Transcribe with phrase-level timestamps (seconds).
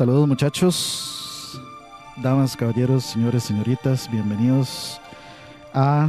[0.00, 1.60] Saludos muchachos,
[2.22, 4.98] damas, caballeros, señores, señoritas, bienvenidos
[5.74, 6.08] a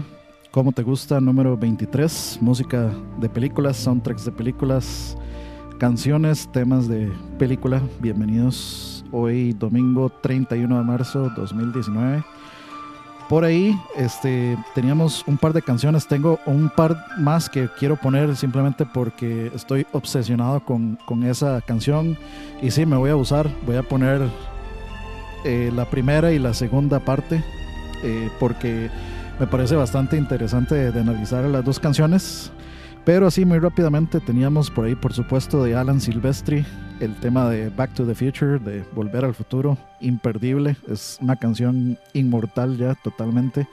[0.49, 1.19] ¿Cómo te gusta?
[1.19, 2.89] número 23, música
[3.19, 5.17] de películas, soundtracks de películas,
[5.77, 7.81] canciones, temas de película.
[7.99, 12.23] Bienvenidos hoy domingo 31 de marzo 2019
[13.31, 16.05] por ahí este, teníamos un par de canciones.
[16.05, 22.17] Tengo un par más que quiero poner simplemente porque estoy obsesionado con, esa canción.
[22.61, 23.49] Y sí, me voy a usar.
[23.65, 24.19] Voy a poner
[25.45, 27.41] eh, la primera y la segunda parte
[28.03, 28.89] eh, porque
[29.39, 32.51] me parece bastante interesante de analizar las dos canciones.
[33.03, 36.63] Pero así muy rápidamente teníamos por ahí, por supuesto, de Alan Silvestri,
[36.99, 41.97] el tema de Back to the Future, de Volver al Futuro, imperdible, es una canción
[42.13, 43.67] inmortal ya totalmente.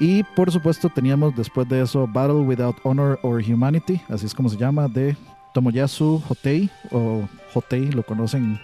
[0.00, 4.48] Y por supuesto teníamos después de eso Battle Without Honor or Humanity, así es como
[4.48, 5.16] se llama, de
[5.54, 8.58] Tomoyasu Hotei, o Hotei, lo conocen,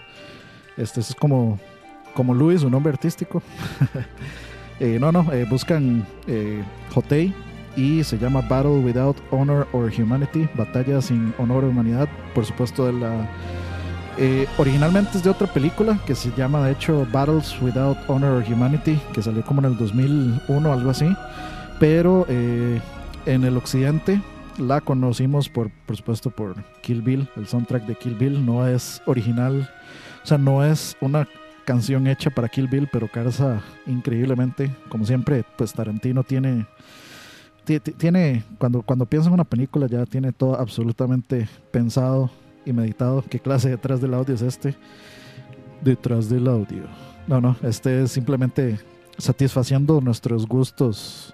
[0.75, 1.57] este es como,
[2.13, 3.41] como Luis, un nombre artístico.
[4.81, 6.61] Eh, no, no, eh, buscan eh,
[6.93, 7.33] Hotei
[7.75, 12.91] y se llama Battle Without Honor or Humanity, Batalla sin honor o humanidad, por supuesto
[12.91, 13.29] la...
[14.17, 18.45] Eh, originalmente es de otra película que se llama de hecho Battles Without Honor or
[18.49, 21.13] Humanity, que salió como en el 2001 algo así,
[21.79, 22.79] pero eh,
[23.25, 24.21] en el occidente
[24.57, 28.45] la conocimos por, por supuesto por Kill Bill, el soundtrack de Kill Bill.
[28.45, 29.69] No es original,
[30.23, 31.27] o sea, no es una
[31.65, 36.65] canción hecha para Kill Bill, pero calza increíblemente, como siempre, pues Tarantino tiene
[37.65, 42.29] tiene, cuando, cuando piensa en una película ya tiene todo absolutamente pensado
[42.65, 43.23] y meditado.
[43.29, 44.75] ¿Qué clase detrás del audio es este?
[45.81, 46.83] Detrás del audio.
[47.27, 48.79] No, no, este es simplemente
[49.17, 51.33] satisfaciendo nuestros gustos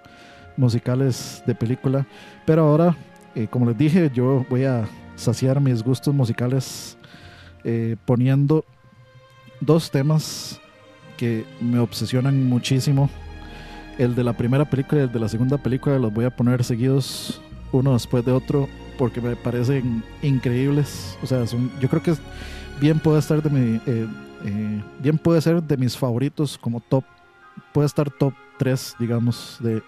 [0.58, 2.06] musicales de película.
[2.46, 2.96] Pero ahora,
[3.36, 6.98] eh, como les dije, yo voy a saciar mis gustos musicales
[7.64, 8.66] eh, poniendo
[9.60, 10.60] dos temas
[11.18, 13.10] que me obsesionan muchísimo
[13.98, 16.64] el de la primera película y el de la segunda película los voy a poner
[16.64, 18.68] seguidos uno después de otro
[18.98, 21.18] porque me parecen increíbles.
[21.24, 22.14] O sea, yo creo que
[22.80, 24.08] bien puede estar de mi, eh,
[24.46, 27.04] eh, bien puede ser de mis favoritos como top,
[27.74, 29.82] puede estar top 3, digamos, de,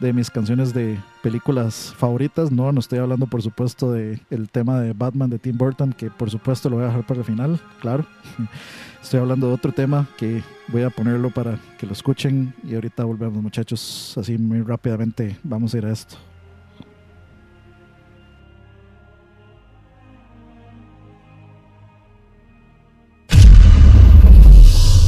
[0.00, 2.50] de mis canciones de películas favoritas.
[2.50, 6.10] No, no estoy hablando, por supuesto, de el tema de Batman de Tim Burton, que
[6.10, 8.04] por supuesto lo voy a dejar para el final, claro.
[9.02, 13.04] Estoy hablando de otro tema que voy a ponerlo para que lo escuchen y ahorita
[13.04, 16.16] volvemos muchachos, así muy rápidamente vamos a ir a esto.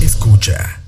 [0.01, 0.82] Escucha.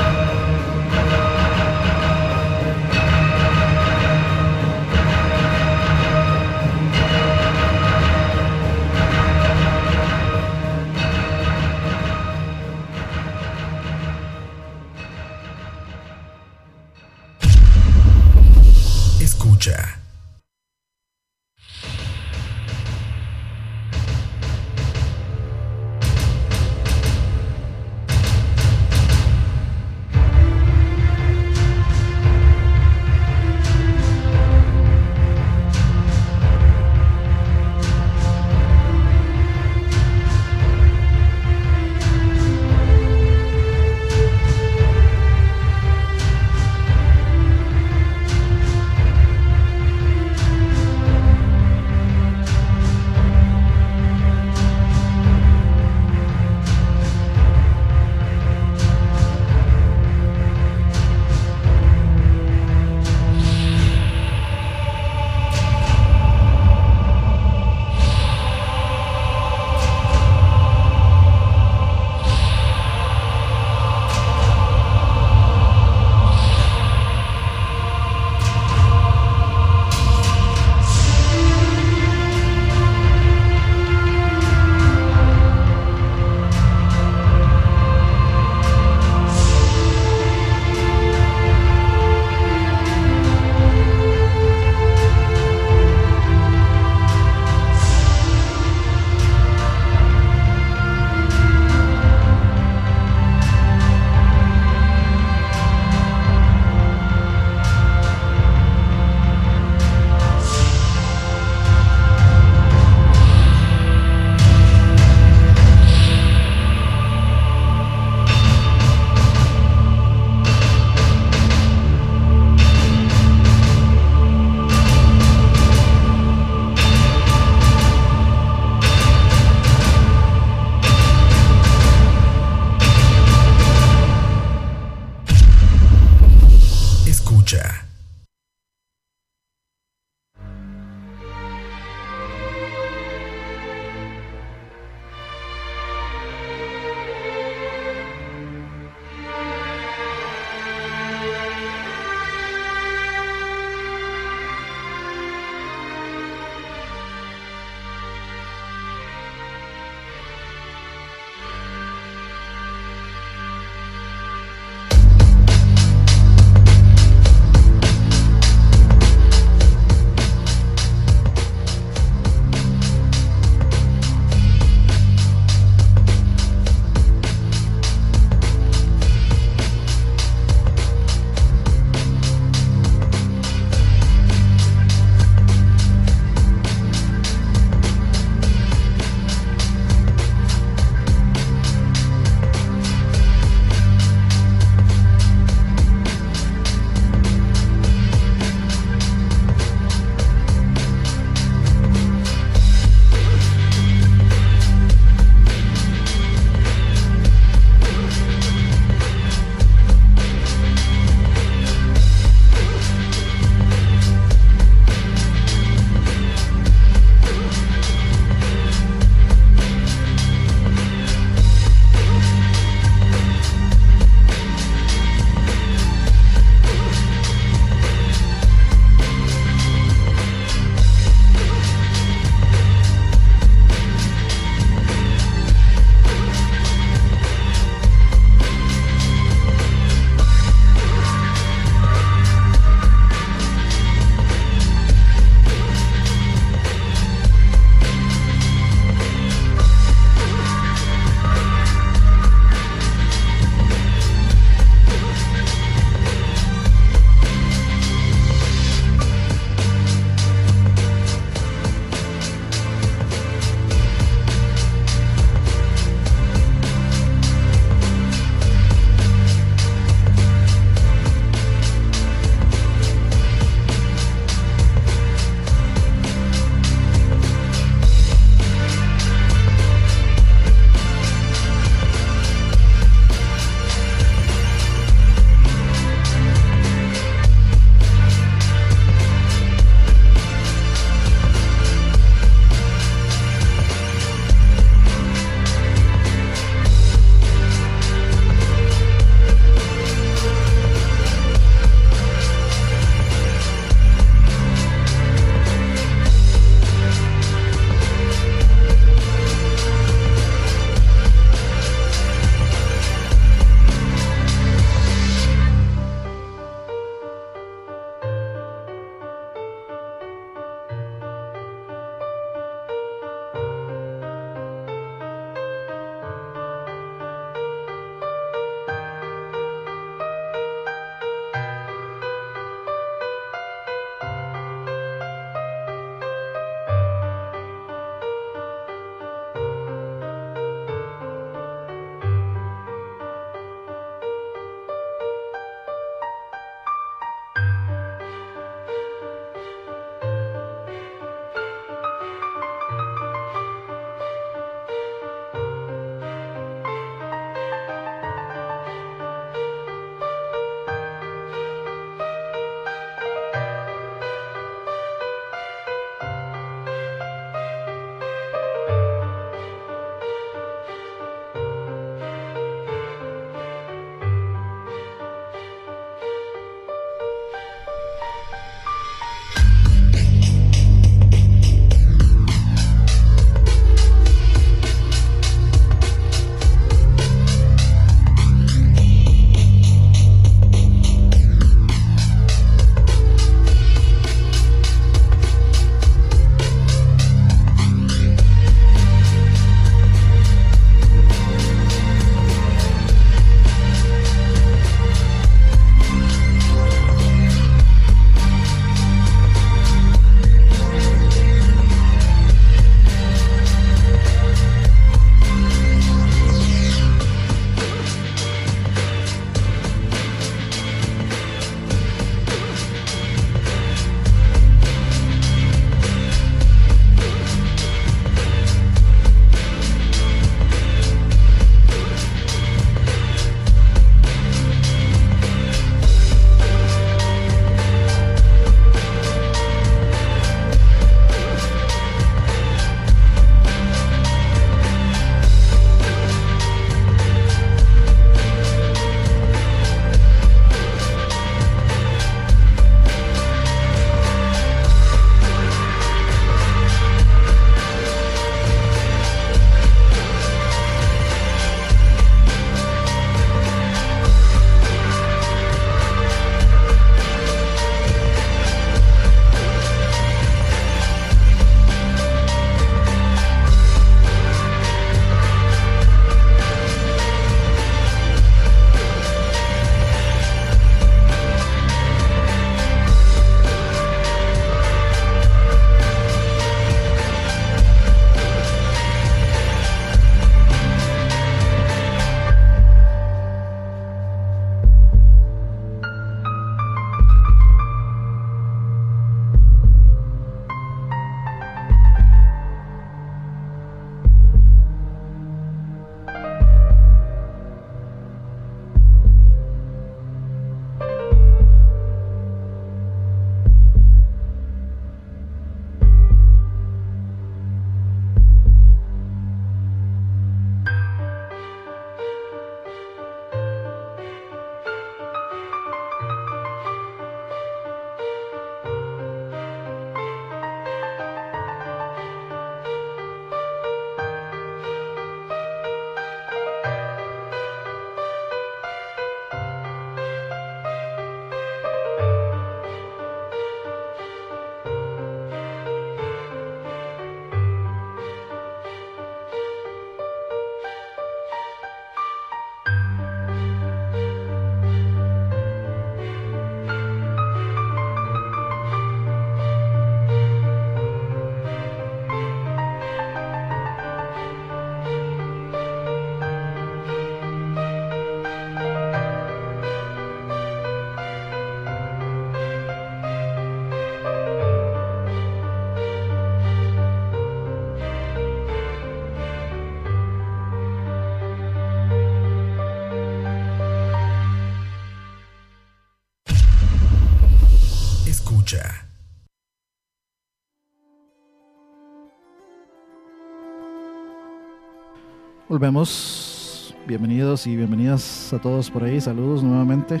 [595.52, 596.74] Volvemos.
[596.86, 598.98] Bienvenidos y bienvenidas a todos por ahí.
[599.02, 600.00] Saludos nuevamente.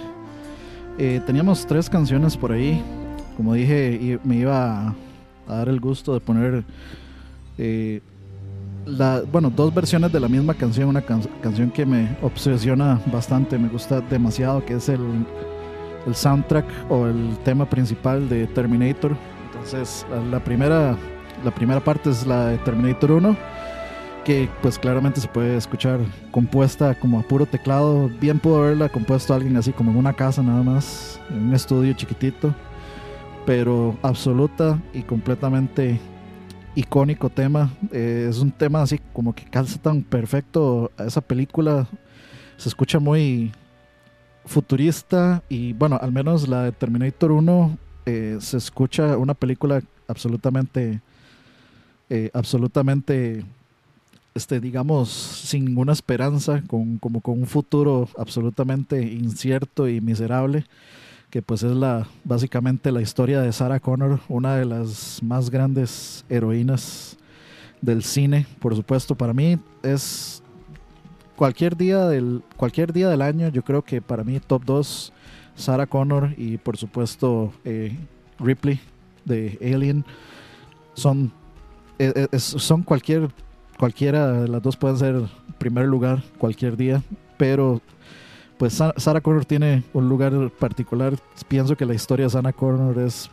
[0.96, 2.82] Eh, teníamos tres canciones por ahí.
[3.36, 4.94] Como dije, me iba a,
[5.46, 6.64] dar el gusto de poner,
[7.58, 8.00] eh,
[8.86, 10.88] la, bueno, dos versiones de la misma canción.
[10.88, 15.02] Una canción que me obsesiona bastante, me gusta demasiado, que es el,
[16.06, 19.14] el soundtrack o el tema principal de Terminator.
[19.52, 20.96] Entonces, la, primera,
[21.44, 23.51] la primera parte es la de Terminator 1
[24.24, 28.08] que pues claramente se puede escuchar compuesta como a puro teclado.
[28.20, 31.92] Bien pudo haberla compuesto alguien así como en una casa nada más, en un estudio
[31.94, 32.54] chiquitito,
[33.44, 36.00] pero absoluta y completamente
[36.74, 37.70] icónico tema.
[37.90, 41.86] Eh, es un tema así como que calza tan perfecto a esa película.
[42.56, 43.52] Se escucha muy
[44.44, 51.00] futurista y bueno, al menos la de Terminator 1 eh, se escucha una película absolutamente,
[52.10, 53.44] eh, absolutamente
[54.34, 60.64] este, digamos, sin ninguna esperanza, con, como con un futuro absolutamente incierto y miserable,
[61.30, 66.24] que pues es la, básicamente la historia de Sarah Connor, una de las más grandes
[66.28, 67.16] heroínas
[67.80, 70.42] del cine, por supuesto, para mí es
[71.36, 75.12] cualquier día del, cualquier día del año, yo creo que para mí top 2,
[75.56, 77.96] Sarah Connor y por supuesto eh,
[78.38, 78.80] Ripley
[79.24, 80.04] de Alien,
[80.94, 81.32] son,
[81.98, 83.30] e, e, son cualquier
[83.82, 85.24] cualquiera de las dos puede ser
[85.58, 87.02] primer lugar cualquier día,
[87.36, 87.82] pero
[88.56, 91.14] pues Sarah Connor tiene un lugar particular.
[91.48, 93.28] Pienso que la historia de Sarah Connor es,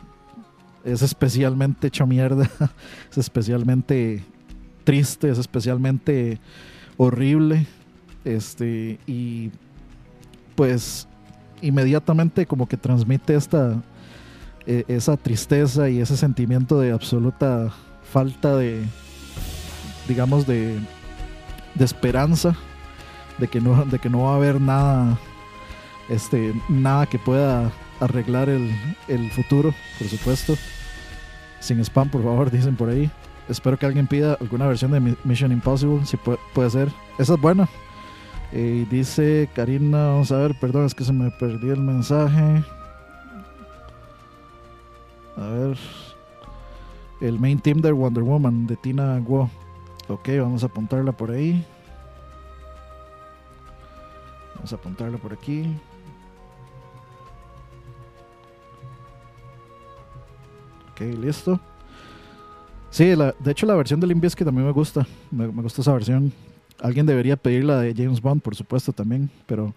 [0.84, 2.50] es especialmente hecha mierda,
[3.12, 4.24] es especialmente
[4.82, 6.40] triste, es especialmente
[6.96, 7.68] horrible.
[8.24, 9.52] Este, y
[10.56, 11.06] pues
[11.62, 13.80] inmediatamente como que transmite esta
[14.66, 18.82] e, esa tristeza y ese sentimiento de absoluta falta de,
[20.08, 20.78] digamos, de,
[21.74, 22.54] de esperanza,
[23.38, 25.18] de que, no, de que no va a haber nada,
[26.08, 28.70] este, nada que pueda arreglar el,
[29.08, 30.54] el futuro, por supuesto.
[31.60, 33.10] Sin spam, por favor, dicen por ahí.
[33.48, 36.88] Espero que alguien pida alguna versión de Mission Impossible, si puede, puede ser.
[37.18, 37.68] Esa es buena.
[38.52, 42.64] Eh, dice Karina, vamos a ver, perdón, es que se me perdió el mensaje.
[45.36, 45.78] A ver.
[47.20, 49.50] El main team de Wonder Woman de Tina Guo.
[50.10, 51.64] Ok, vamos a apuntarla por ahí.
[54.56, 55.64] Vamos a apuntarla por aquí.
[60.90, 61.60] Ok, listo.
[62.90, 65.06] Sí, de hecho la versión de Limp que también me gusta.
[65.30, 66.32] Me, me, gusta esa versión.
[66.80, 69.30] Alguien debería pedir la de James Bond, por supuesto, también.
[69.46, 69.72] Pero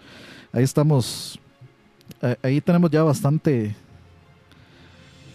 [0.52, 1.40] ahí estamos.
[2.42, 3.76] Ahí tenemos ya bastante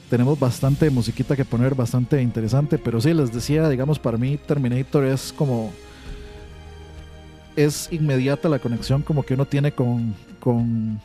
[0.08, 5.04] tenemos bastante musiquita que poner, bastante interesante, pero sí, les decía, digamos, para mí Terminator
[5.04, 5.72] es como...
[7.56, 11.00] Es inmediata la conexión como que uno tiene con, con,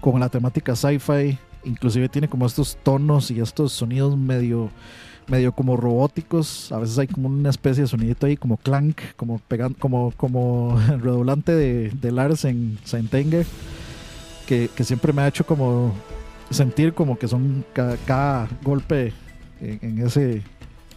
[0.00, 4.70] con la temática sci-fi, inclusive tiene como estos tonos y estos sonidos medio
[5.26, 9.40] medio como robóticos, a veces hay como una especie de sonidito ahí como clank, como
[9.40, 15.44] pegando, como, como redoblante de, de Lars en Saint que, que siempre me ha hecho
[15.44, 15.92] como
[16.50, 19.12] sentir como que son cada, golpe
[19.60, 20.42] en, ese,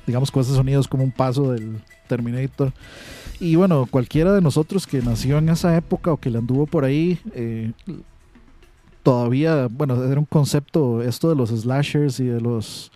[0.05, 2.73] digamos, con esos sonidos como un paso del Terminator.
[3.39, 6.83] Y bueno, cualquiera de nosotros que nació en esa época o que le anduvo por
[6.83, 7.71] ahí, eh,
[9.03, 12.91] todavía, bueno, era un concepto esto de los slashers y de los,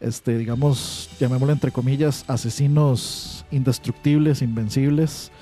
[0.00, 5.32] este, digamos, llamémoslo entre comillas, asesinos indestructibles, invencibles.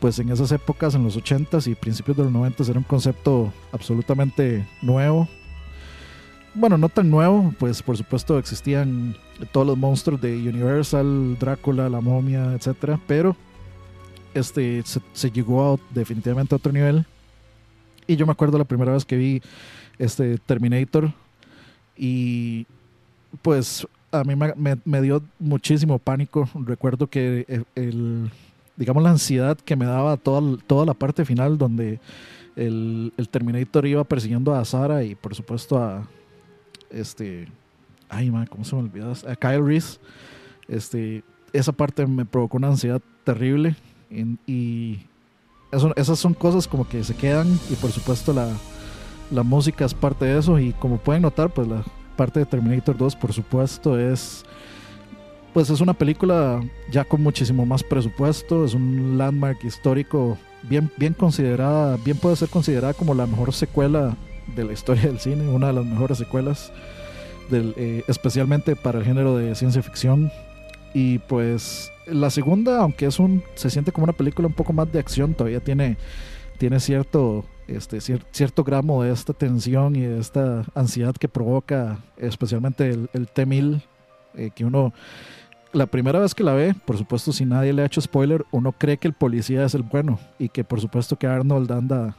[0.00, 3.52] Pues en esas épocas, en los 80s y principios de los 90s, era un concepto
[3.70, 5.28] absolutamente nuevo
[6.54, 9.16] bueno, no tan nuevo, pues por supuesto existían
[9.52, 13.36] todos los monstruos de Universal, Drácula, la momia, etcétera, pero
[14.34, 17.06] este se, llegó definitivamente a otro nivel.
[18.06, 19.42] Y yo me acuerdo la primera vez que vi
[19.98, 21.12] este Terminator
[21.96, 22.66] y
[23.40, 24.34] pues a mí
[24.84, 26.48] me, dio muchísimo pánico.
[26.54, 28.30] Recuerdo que e, el,
[28.76, 32.00] digamos la ansiedad que me daba toda, toda la parte final donde
[32.56, 36.06] el, el Terminator iba persiguiendo a Sara y por supuesto a,
[36.92, 37.48] este,
[38.08, 39.12] ay, man, ¿cómo se me olvidó?
[39.12, 39.98] A Kyle Reese,
[40.68, 43.76] este, esa parte me provocó una ansiedad terrible
[44.46, 45.00] y,
[45.70, 48.52] eso, esas son cosas como que se quedan y por supuesto la,
[49.30, 51.82] la música es parte de eso y como pueden notar, pues la
[52.16, 54.44] parte de Terminator 2, por supuesto, es
[55.52, 61.12] pues es una película ya con muchísimo más presupuesto, es un landmark histórico bien, bien
[61.12, 64.16] considerada, bien puede ser considerada como la mejor secuela
[64.54, 66.72] de la historia del cine, una de las mejores secuelas
[67.50, 70.30] eh, especialmente para el género de ciencia ficción.
[70.94, 74.90] Y pues la segunda, aunque es un, se siente como una película un poco más
[74.92, 75.96] de acción, todavía tiene,
[76.58, 82.90] tiene cierto, este, cierto gramo de esta tensión y de esta ansiedad que provoca especialmente
[82.90, 83.82] el, el T-1000,
[84.34, 84.92] eh, que uno
[85.72, 88.72] la primera vez que la ve, por supuesto, si nadie le ha hecho spoiler, uno
[88.72, 92.14] cree que el policía es el bueno y que por supuesto que Arnold anda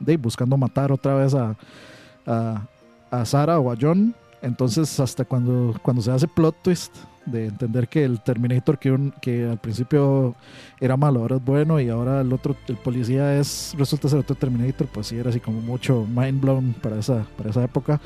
[0.00, 1.56] de, buscando matar otra vez a,
[2.26, 2.66] a,
[3.10, 4.14] a Sarah o a John.
[4.42, 9.46] Entonces, hasta cuando, cuando se hace plot twist de entender que el Terminator que, que
[9.46, 10.34] al principio
[10.80, 14.34] era malo, ahora es bueno y ahora el otro, el policía es, resulta ser otro
[14.34, 18.00] Terminator, pues sí, era así como mucho mind blown para esa, para esa época.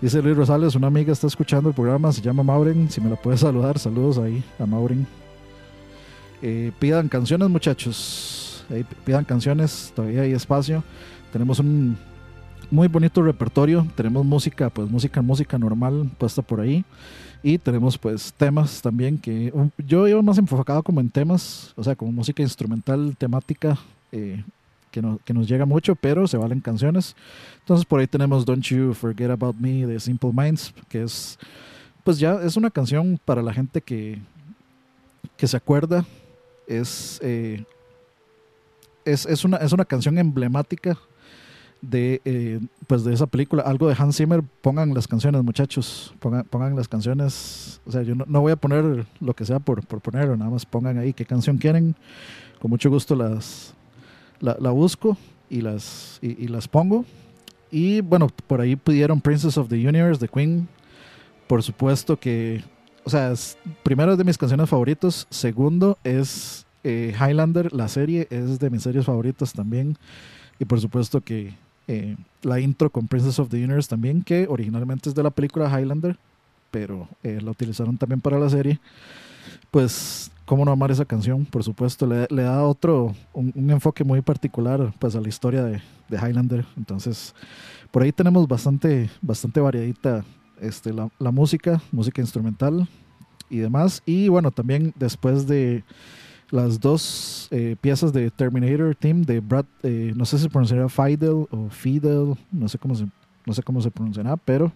[0.00, 2.88] Dice Luis Rosales, una amiga está escuchando el programa, se llama Maureen.
[2.88, 5.06] Si me la puedes saludar, saludos ahí a Maureen.
[6.40, 8.64] Eh, pidan canciones, muchachos.
[9.04, 10.84] pidan canciones, todavía hay espacio.
[11.32, 11.96] Tenemos un
[12.70, 13.86] muy bonito repertorio.
[13.94, 16.84] Tenemos música, pues música, música normal puesta por ahí.
[17.42, 19.52] Y tenemos pues temas también que
[19.86, 23.78] yo iba más enfocado como en temas, o sea, como música instrumental, temática,
[24.10, 24.42] eh,
[24.90, 27.14] que, que, nos llega mucho, pero se valen canciones.
[27.60, 31.38] Entonces por ahí tenemos Don't You Forget About Me de Simple Minds, que es,
[32.02, 34.18] pues ya es una canción para la gente que,
[35.36, 36.04] que se acuerda.
[36.66, 37.64] Es, eh,
[39.04, 40.98] es, es, una, es una canción emblemática
[41.80, 46.44] de, eh, pues de esa película, algo de Hans Zimmer, pongan las canciones muchachos, pongan,
[46.44, 49.86] pongan las canciones, o sea, yo no, no, voy a poner lo que sea por,
[49.86, 51.94] por ponerlo, nada más pongan ahí qué canción quieren,
[52.60, 53.74] con mucho gusto las,
[54.40, 55.16] la, busco
[55.48, 57.04] y las, y, las pongo.
[57.70, 60.68] Y bueno, por ahí pudieron Princess of the Universe de Queen.
[61.46, 62.62] Por supuesto que,
[63.04, 63.32] o sea,
[63.82, 65.26] primero es de mis canciones favoritos.
[65.30, 69.96] Segundo es eh, Highlander, la serie es de mis series favoritas también.
[70.58, 71.54] Y por supuesto que
[71.88, 75.68] eh, la intro con Princess of the Universe también, que originalmente es de la película
[75.68, 76.18] Highlander,
[76.70, 78.78] pero eh, la utilizaron también para la serie.
[79.70, 84.92] Pues cómo no amar esa canción, por supuesto, le, da otro, un, enfoque muy particular
[84.98, 86.66] pues a la historia de, de, Highlander.
[86.76, 87.34] Entonces,
[87.90, 90.24] por ahí tenemos bastante, bastante variadita
[90.60, 92.86] este, la, la, música, música instrumental
[93.48, 94.02] y demás.
[94.04, 95.84] Y bueno, también después de
[96.50, 100.88] las dos eh, piezas de Terminator Team de Brad, eh, no sé si se pronunciará
[100.88, 103.06] Fidel o Fidel, no sé cómo se,
[103.46, 104.72] no sé cómo se pronunciará, pero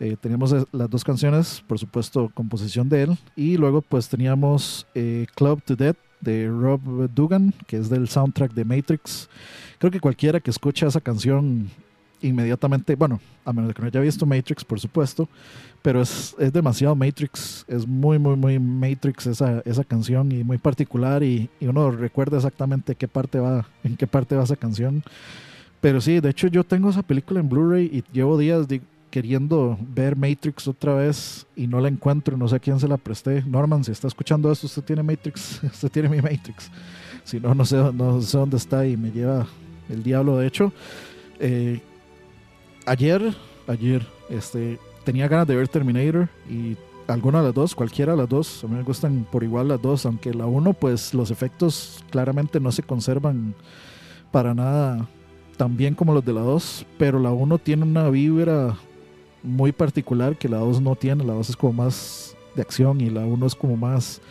[0.00, 3.18] eh, teníamos las dos canciones, por supuesto, composición de él.
[3.36, 6.80] Y luego pues teníamos eh, Club to Death de Rob
[7.14, 9.28] Dugan, que es del soundtrack de Matrix.
[9.78, 11.68] Creo que cualquiera que escuche esa canción
[12.22, 15.28] inmediatamente, bueno, a menos de que no haya visto Matrix, por supuesto,
[15.82, 20.58] pero es, es demasiado Matrix, es muy, muy, muy Matrix esa, esa canción y muy
[20.58, 25.02] particular y, y, uno recuerda exactamente qué parte va, en qué parte va esa canción.
[25.80, 28.66] Pero sí, de hecho yo tengo esa película en Blu-ray y llevo días,
[29.10, 32.96] queriendo ver Matrix otra vez y no la encuentro, no sé a quién se la
[32.96, 33.42] presté.
[33.42, 36.70] Norman, si está escuchando esto, usted tiene Matrix, usted tiene mi Matrix.
[37.24, 39.46] Si no, no sé, no sé dónde está y me lleva
[39.88, 40.38] el diablo.
[40.38, 40.72] De hecho,
[41.38, 41.80] eh,
[42.90, 43.34] ayer,
[43.68, 46.76] ayer, este, tenía ganas de ver Terminator y
[47.06, 49.80] alguna de las dos, cualquiera de las dos, a mí me gustan por igual las
[49.80, 53.54] dos, aunque la uno, pues los efectos claramente no se conservan
[54.32, 55.08] para nada
[55.56, 58.76] tan bien como los de la 2, pero la 1 tiene una vibra
[59.42, 61.22] muy particular que la 2 no tiene.
[61.22, 64.22] La 2 es como más de acción y la 1 es como más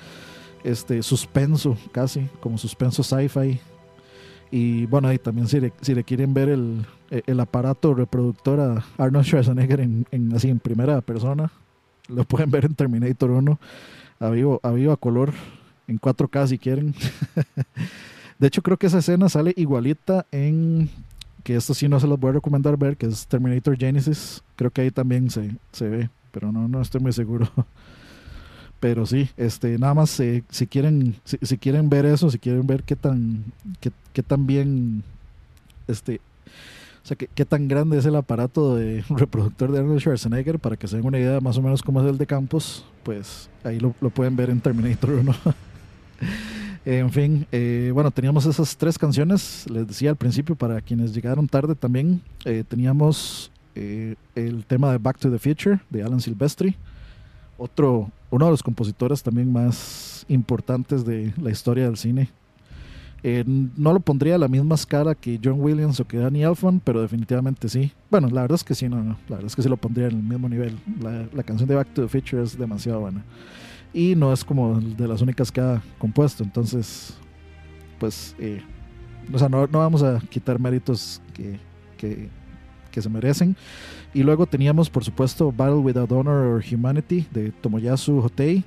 [0.63, 3.59] este suspenso, casi, como suspenso sci-fi.
[4.49, 8.85] Y bueno, ahí también si le, si le quieren ver el, el, aparato reproductor a
[8.97, 11.51] Arnold Schwarzenegger en, en, así en primera persona,
[12.07, 13.59] lo pueden ver en Terminator 1
[14.19, 15.33] a vivo, a vivo a color,
[15.87, 16.93] en 4K si quieren.
[18.39, 20.89] de hecho, creo que esa escena sale igualita en
[21.43, 24.43] que esto sí no se los voy a recomendar ver, que es Terminator Genesis.
[24.55, 27.49] Creo que ahí también se, se ve, pero no, no estoy muy seguro.
[28.79, 32.83] Pero sí, este, nada más eh, si quieren, si, quieren ver eso, si quieren ver
[32.83, 33.43] qué tan,
[33.81, 35.03] qué, qué tan bien,
[35.89, 36.21] este,
[37.09, 40.87] sea, qué, qué, tan grande es el aparato de reproductor de Arnold Schwarzenegger, para que
[40.87, 43.93] se den una idea más o menos cómo es el de Campos, pues ahí lo,
[44.01, 45.35] lo pueden ver en Terminator 1.
[46.85, 51.47] en fin, eh, bueno, teníamos esas tres canciones, les decía al principio, para quienes llegaron
[51.47, 56.75] tarde también, eh, teníamos eh, el tema de Back to the Future de Alan Silvestri,
[57.57, 62.29] otro, uno de los compositores también más importantes de la historia del cine.
[63.23, 67.01] No lo pondría a la misma escala que John Williams o que Danny Elfman, pero
[67.01, 67.91] definitivamente sí.
[68.09, 70.07] Bueno, la verdad es que sí, no, no la verdad es que sí lo pondría
[70.07, 70.77] en el mismo nivel.
[71.01, 73.23] La, la canción de Back to the Future es demasiado buena
[73.93, 76.43] y no es como de las únicas que ha compuesto.
[76.43, 77.17] Entonces,
[77.99, 78.61] pues, eh,
[79.31, 81.59] o sea, no, no, vamos a quitar méritos que,
[81.97, 82.29] que,
[82.91, 83.55] que se merecen.
[84.13, 88.63] Y luego teníamos, por supuesto, Battle Without Honor or Humanity de Tomoyasu Hotei.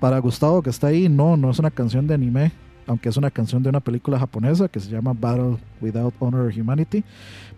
[0.00, 2.50] Para Gustavo, que está ahí, no, no es una canción de anime,
[2.86, 6.52] aunque es una canción de una película japonesa que se llama Battle Without Honor or
[6.56, 7.04] Humanity,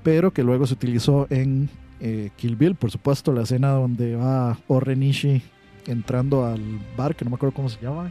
[0.02, 1.68] pero que luego se utilizó en
[2.00, 5.42] eh, Kill Bill, por supuesto, la escena donde va Orenishi
[5.86, 6.60] entrando al
[6.96, 8.10] bar, que no me acuerdo cómo se llama,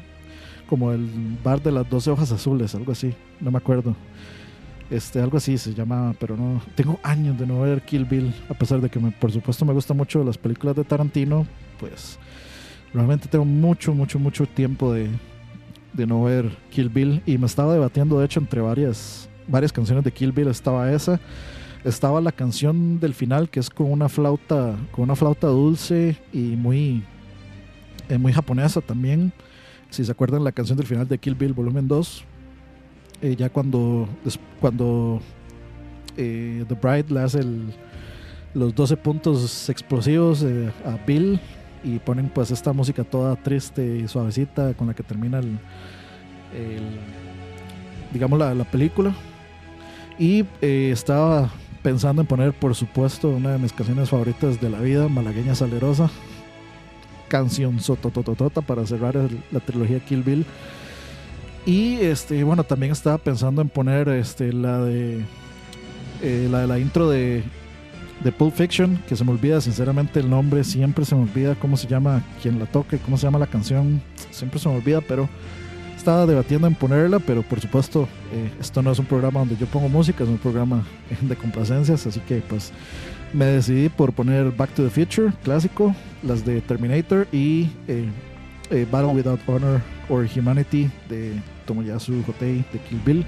[0.67, 3.95] como el bar de las 12 hojas azules, algo así, no me acuerdo.
[4.89, 6.61] Este, algo así se llama, pero no.
[6.75, 9.73] Tengo años de no ver Kill Bill, a pesar de que me, por supuesto me
[9.73, 11.47] gustan mucho las películas de Tarantino,
[11.79, 12.19] pues
[12.93, 15.09] realmente tengo mucho, mucho, mucho tiempo de,
[15.93, 20.03] de no ver Kill Bill y me estaba debatiendo, de hecho, entre varias, varias canciones
[20.03, 20.47] de Kill Bill.
[20.47, 21.19] Estaba esa,
[21.83, 26.55] estaba la canción del final que es con una flauta, con una flauta dulce y
[26.55, 27.03] muy,
[28.09, 29.31] eh, muy japonesa también.
[29.89, 32.23] Si se acuerdan la canción del final de Kill Bill Volumen 2,
[33.21, 34.07] eh, ya cuando,
[34.59, 35.21] cuando
[36.17, 37.41] eh, The Bride le hace
[38.53, 40.43] los 12 puntos explosivos
[40.85, 41.39] a Bill
[41.83, 45.59] y ponen pues esta música toda triste y suavecita con la que termina el,
[48.11, 49.13] digamos la, la, película.
[50.17, 51.49] Y estaba
[51.81, 56.09] pensando en poner por supuesto una de mis canciones favoritas de la vida malagueña salerosa
[57.33, 59.15] canción sotototota para cerrar
[59.51, 60.45] la trilogía Kill Bill.
[61.65, 65.25] Y este, bueno, también estaba pensando en poner este, la de
[66.21, 67.43] eh, la de la intro de,
[68.23, 71.75] de Pulp Fiction, que se me olvida sinceramente el nombre, siempre se me olvida cómo
[71.75, 74.01] se llama quien la toque, cómo se llama la canción,
[74.31, 75.27] siempre se me olvida, pero
[75.97, 79.65] estaba debatiendo en ponerla, pero por supuesto eh, esto no es un programa donde yo
[79.67, 80.83] pongo música, es un programa
[81.21, 82.71] de complacencias, así que pues
[83.33, 88.07] me decidí por poner Back to the Future, clásico, las de Terminator y eh,
[88.91, 91.33] Battle Without Honor or Humanity de
[91.65, 93.25] Tomoyasu Hotei de Kill Bill.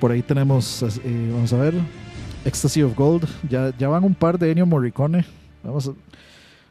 [0.00, 1.74] Por ahí tenemos, eh, vamos a ver,
[2.44, 3.28] Ecstasy of Gold.
[3.48, 5.24] Ya, ya van un par de Ennio Morricone.
[5.62, 5.92] Vamos a,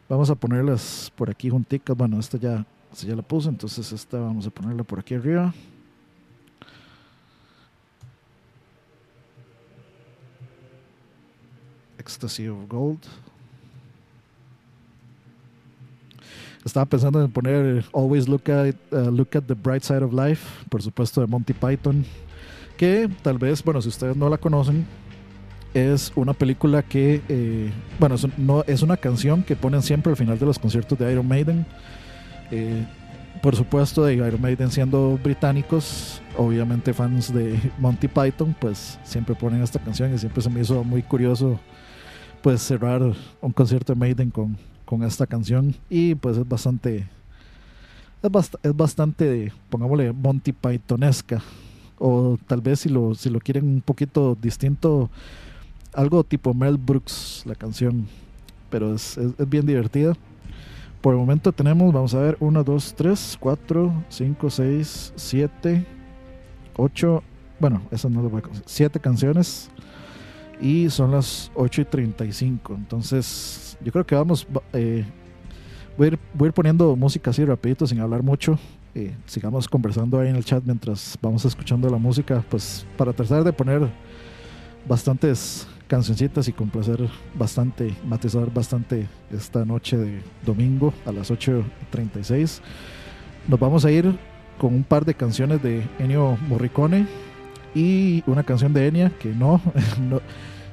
[0.10, 1.96] vamos a ponerlas por aquí junticas.
[1.96, 2.66] Bueno, esta ya,
[3.02, 5.54] ya la puse, entonces esta vamos a ponerla por aquí arriba.
[11.98, 13.00] Ecstasy of Gold.
[16.66, 20.66] Estaba pensando en poner Always Look at, uh, look at the Bright Side of Life,
[20.70, 22.06] por supuesto de Monty Python,
[22.78, 24.86] que tal vez, bueno, si ustedes no la conocen,
[25.74, 30.18] es una película que, eh, bueno, es, no, es una canción que ponen siempre al
[30.18, 31.66] final de los conciertos de Iron Maiden.
[32.52, 32.86] Eh,
[33.42, 39.62] por supuesto, de Iron Maiden siendo británicos, obviamente fans de Monty Python, pues siempre ponen
[39.64, 41.60] esta canción y siempre se me hizo muy curioso
[42.42, 43.02] pues cerrar
[43.42, 47.08] un concierto de Maiden con, con esta canción y pues es bastante
[48.22, 51.42] es, bastante pongámosle Monty Pythonesca
[51.98, 55.10] o tal vez si lo si lo quieren un poquito distinto
[55.94, 58.08] algo tipo Mel Brooks la canción
[58.70, 60.14] pero es, es, bien divertida
[61.02, 65.86] por el momento tenemos vamos a ver 1 2 3 4 5 6 7
[66.78, 67.24] 8
[67.60, 69.70] bueno eso no lo voy a 7 canciones
[70.62, 75.06] y son las 8 y 35 entonces yo creo que vamos, eh,
[75.98, 78.60] voy, a ir, voy, a ir, poniendo música así rapidito, sin hablar mucho.
[78.94, 83.44] Eh, sigamos conversando ahí en el chat mientras vamos escuchando la música, pues para tratar
[83.44, 83.90] de poner
[84.88, 92.62] bastantes cancioncitas y complacer bastante, matizar bastante esta noche de domingo a las 8.36.
[93.46, 94.18] Nos vamos a ir
[94.58, 97.08] con un par de canciones de Ennio Morricone
[97.76, 99.60] y una canción de Enya que no,
[100.10, 100.22] no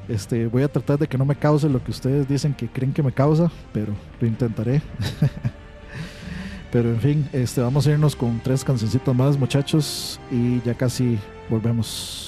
[0.07, 2.93] este, voy a tratar de que no me cause lo que ustedes dicen que creen
[2.93, 4.83] que me causa, pero lo intentaré.
[6.71, 11.19] pero en fin, este, vamos a irnos con tres cancioncitos más, muchachos, y ya casi
[11.51, 12.28] volvemos.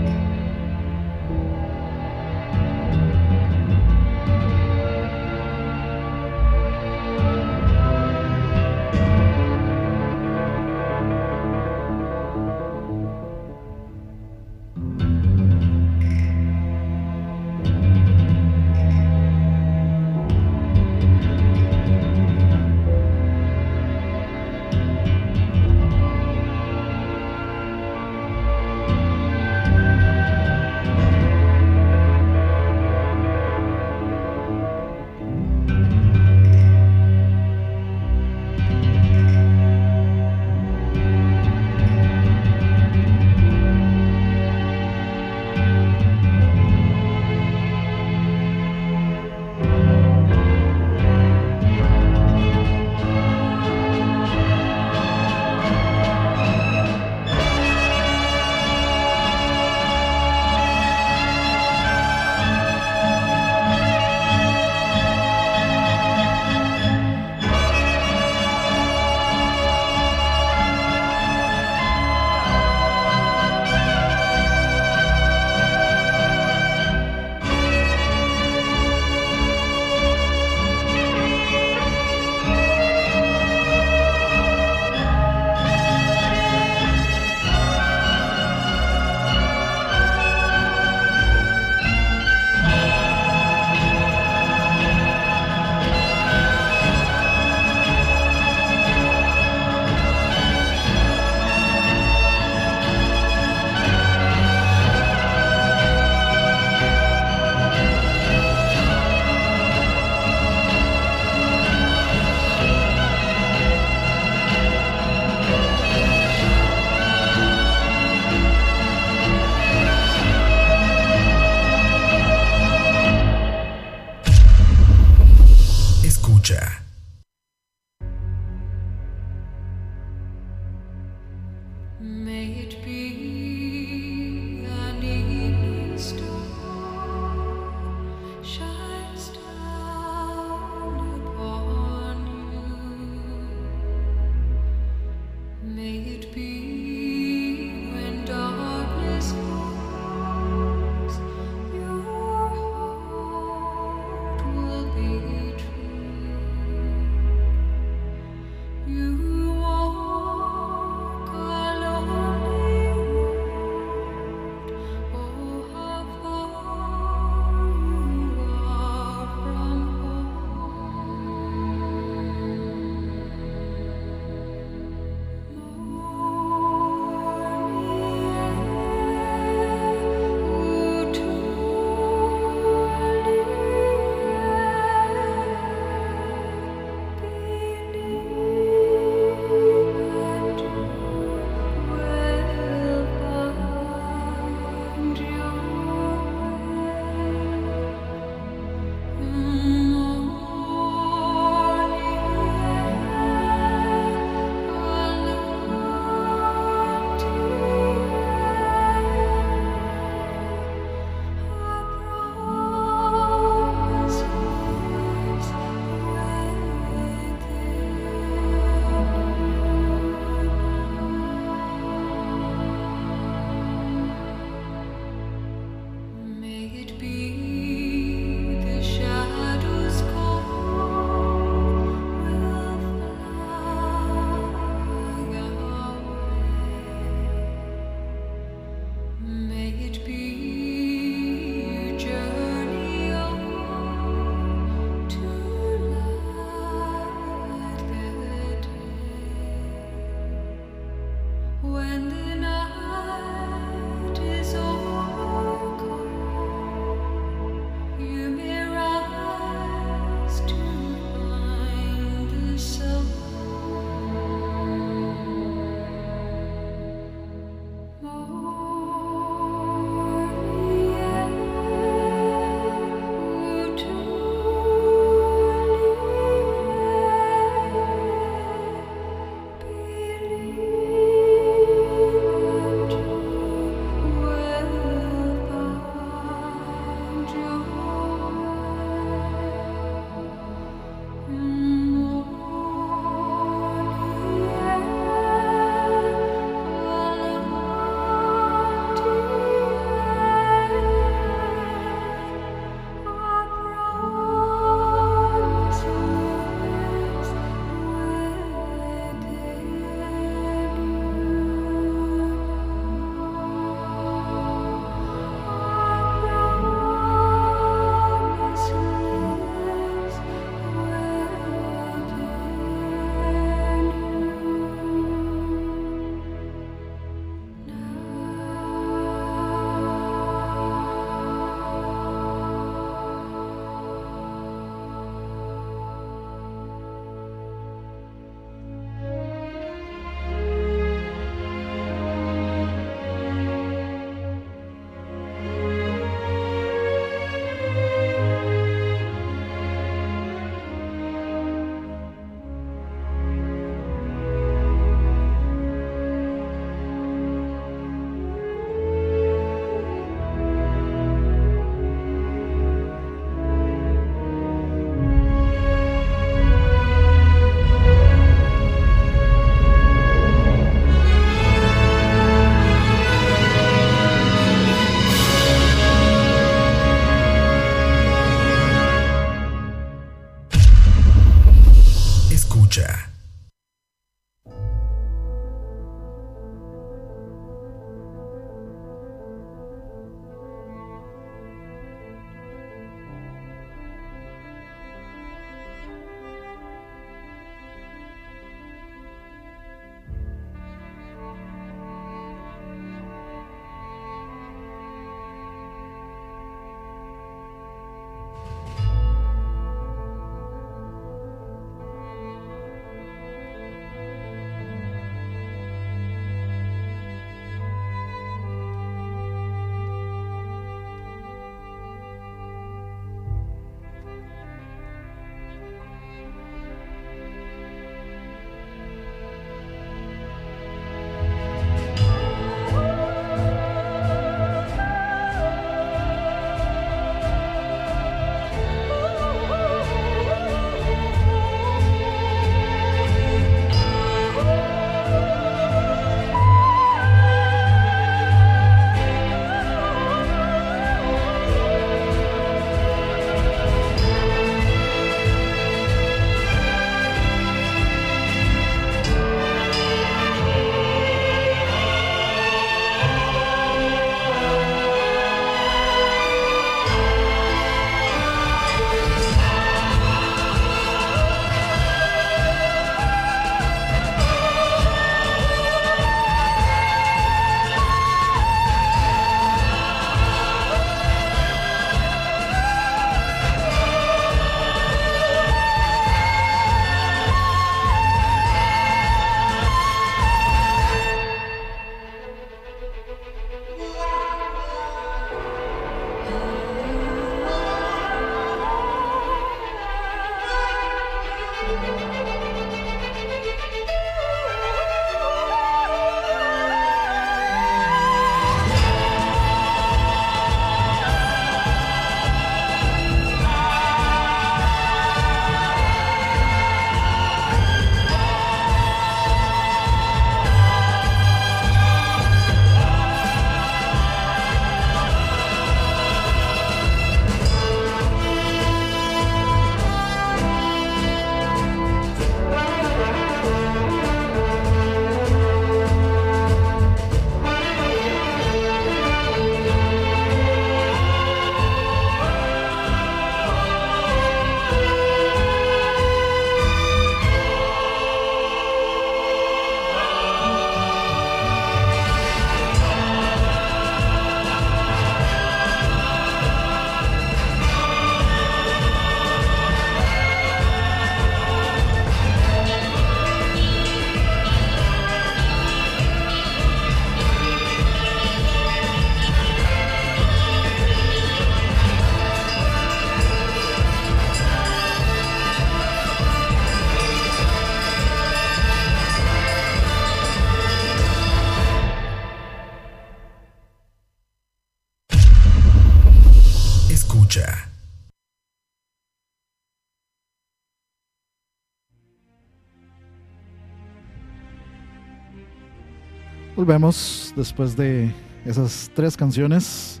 [596.70, 598.12] Volvemos después de
[598.44, 600.00] esas tres canciones.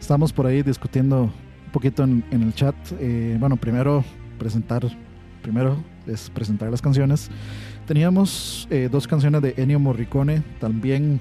[0.00, 2.74] Estamos por ahí discutiendo un poquito en, el chat.
[2.98, 4.02] Eh, bueno, primero
[4.38, 4.82] presentar,
[5.42, 5.76] primero
[6.06, 7.28] es presentar las canciones.
[7.86, 11.20] Teníamos eh, dos canciones de Ennio Morricone, también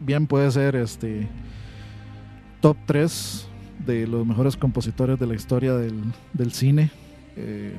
[0.00, 1.26] bien puede ser este
[2.60, 3.48] top 3
[3.86, 6.90] de los mejores compositores de la historia del, cine.
[7.36, 7.72] Eh,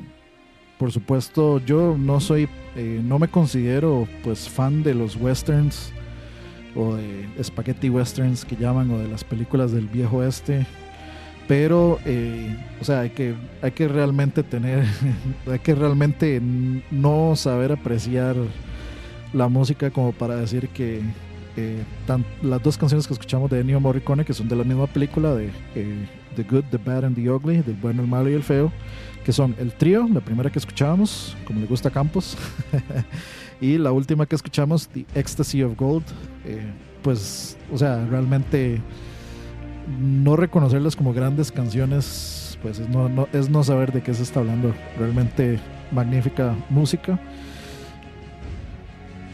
[0.80, 5.91] por supuesto, yo no soy, eh, no me considero pues fan de los westerns
[6.73, 10.65] o de spaghetti westerns que llaman o de las películas del viejo este.
[11.49, 14.86] Pero, eh, o sea, hay que, hay que realmente tener,
[15.51, 16.41] hay que realmente
[16.91, 18.38] no saber apreciar
[19.34, 21.01] la música como para decir que
[21.57, 21.84] eh,
[22.41, 25.49] las dos canciones que escuchamos de Ennio Morricone, que son de la misma película de
[26.38, 28.71] The Good, The Bad and The Ugly, del bueno, el malo y el feo,
[29.24, 32.38] que son el trío, la primera que escuchábamos, como le gusta Campos,
[33.61, 36.03] y la última que escuchamos, The Ecstasy of Gold.
[36.45, 38.82] Eh, pues, o sea, realmente
[39.99, 44.39] no reconocerlas como grandes canciones, pues es no, es no saber de qué se está
[44.39, 44.74] hablando.
[44.97, 45.59] Realmente
[45.91, 47.20] magnífica música.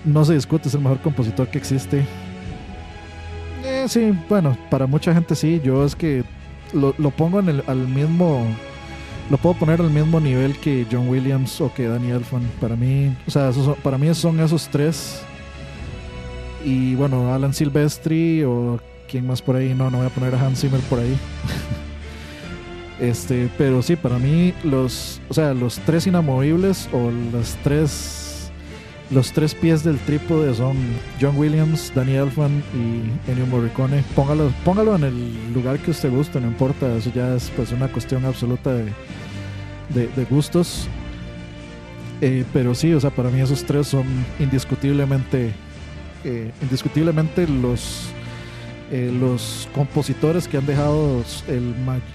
[0.03, 2.05] No se discute, es el mejor compositor que existe.
[3.63, 5.59] Eh, sí, bueno, para mucha gente sí.
[5.63, 6.23] Yo es que
[6.73, 8.45] lo, pongo en el, al mismo
[9.29, 12.43] lo puedo poner al mismo nivel que John Williams o que Danny Elfman.
[12.61, 13.51] Para mí, o sea,
[13.83, 15.21] para mí son esos tres.
[16.63, 19.73] Y bueno, Alan Silvestri o quien más por ahí.
[19.73, 21.17] No, no voy a poner a Hans Zimmer por ahí.
[22.99, 28.24] este, pero sí, para mí los, o sea, los tres inamovibles o las tres
[29.11, 30.77] los tres pies del trípode son
[31.21, 34.03] John Williams, Danny Elfman y Ennio Morricone.
[34.15, 38.25] Póngalo, en el lugar que usted guste, no importa, eso ya es pues una cuestión
[38.25, 38.91] absoluta de,
[39.93, 40.87] de, gustos.
[42.21, 44.05] Eh, pero sí, o sea, para mí esos tres son
[44.39, 45.51] indiscutiblemente,
[46.23, 48.09] eh, indiscutiblemente los,
[48.91, 51.23] eh, los compositores que han dejado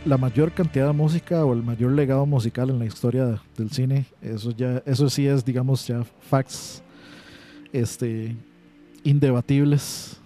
[0.05, 4.07] la mayor cantidad de música o el mayor legado musical en la historia del cine.
[4.23, 6.83] Eso ya, eso sí es, digamos, ya facts
[7.73, 8.37] este,
[9.03, 10.21] indebatibles.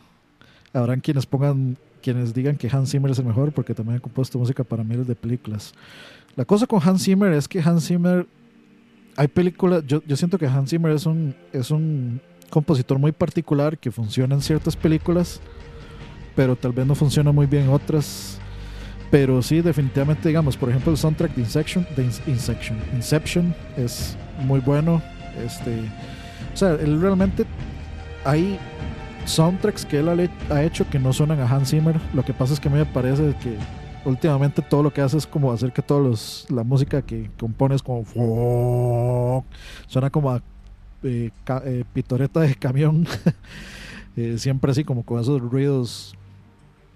[0.74, 4.38] Habrán quienes pongan, quienes digan que Hans Zimmer es el mejor porque también ha compuesto
[4.38, 5.72] música para miles de películas.
[6.36, 8.26] La cosa con Hans Zimmer es que Hans Zimmer,
[9.16, 12.20] hay películas, yo, yo siento que Hans Zimmer es un, es un
[12.50, 15.40] compositor muy particular que funciona en ciertas películas,
[16.34, 18.38] pero tal vez no funciona muy bien en otras.
[19.10, 24.60] Pero sí, definitivamente, digamos, por ejemplo, el soundtrack de Inception, de Inception, Inception es muy
[24.60, 25.00] bueno.
[25.44, 25.70] Este,
[26.52, 27.44] o sea, él realmente
[28.24, 28.58] hay
[29.26, 32.00] soundtracks que él ha hecho que no suenan a Hans Zimmer.
[32.12, 33.56] Lo que pasa es que a mí me parece que
[34.04, 39.44] últimamente todo lo que hace es como hacer que todos la música que compones como
[39.86, 40.42] suena como a
[41.02, 41.30] eh,
[41.64, 43.06] eh, pitoreta de camión
[44.16, 46.14] eh, siempre así como con esos ruidos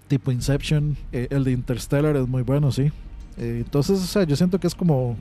[0.09, 2.91] tipo Inception el de Interstellar es muy bueno sí.
[3.37, 5.15] Entonces o sea yo siento que es como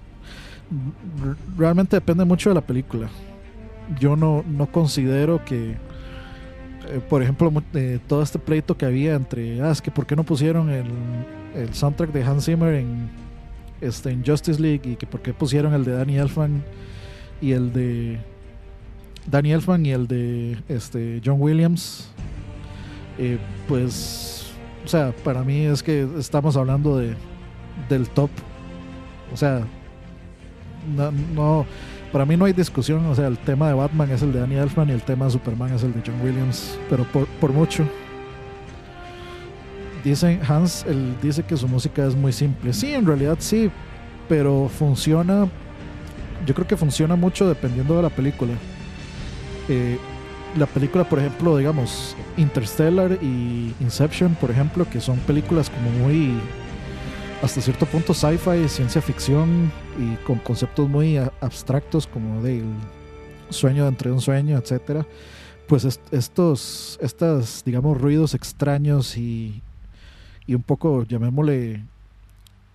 [1.57, 3.09] realmente depende mucho de la película.
[4.01, 5.77] Yo no, no considero que
[7.09, 7.53] por ejemplo
[8.09, 10.87] todo este pleito que había entre ah es que por qué no pusieron el
[11.55, 13.09] el soundtrack de Hans Zimmer en,
[13.81, 16.65] este, en Justice League y que por qué pusieron el de Danny Elfman
[17.41, 18.19] y el de
[19.27, 22.09] Danny Elfman y el de este, John Williams.
[23.19, 24.38] Eh, pues,
[24.89, 27.15] o sea, para mí es que estamos hablando de
[27.91, 28.31] del top.
[29.35, 29.61] O sea,
[31.35, 31.67] no,
[32.11, 33.05] para mí no hay discusión.
[33.05, 35.33] O sea, el tema de Batman es el de Danny Elfman y el tema de
[35.33, 37.85] Superman es el de John Williams, pero por, por mucho
[40.03, 42.73] dice Hans, él dice que su música es muy simple.
[42.73, 43.71] Sí, en realidad sí,
[44.27, 45.49] pero funciona.
[46.47, 48.55] Yo creo que funciona mucho dependiendo de la película.
[49.69, 49.99] Eh,
[50.59, 56.35] la película, por ejemplo, digamos, Interstellar y Inception, por ejemplo, que son películas como muy,
[57.43, 62.65] hasta cierto punto, sci-fi, ciencia ficción y con conceptos muy abstractos como del
[63.51, 65.07] sueño dentro de un sueño, etcétera.
[65.67, 69.63] Pues estos, estas, digamos, ruidos extraños y,
[70.47, 71.85] y un poco, llamémosle,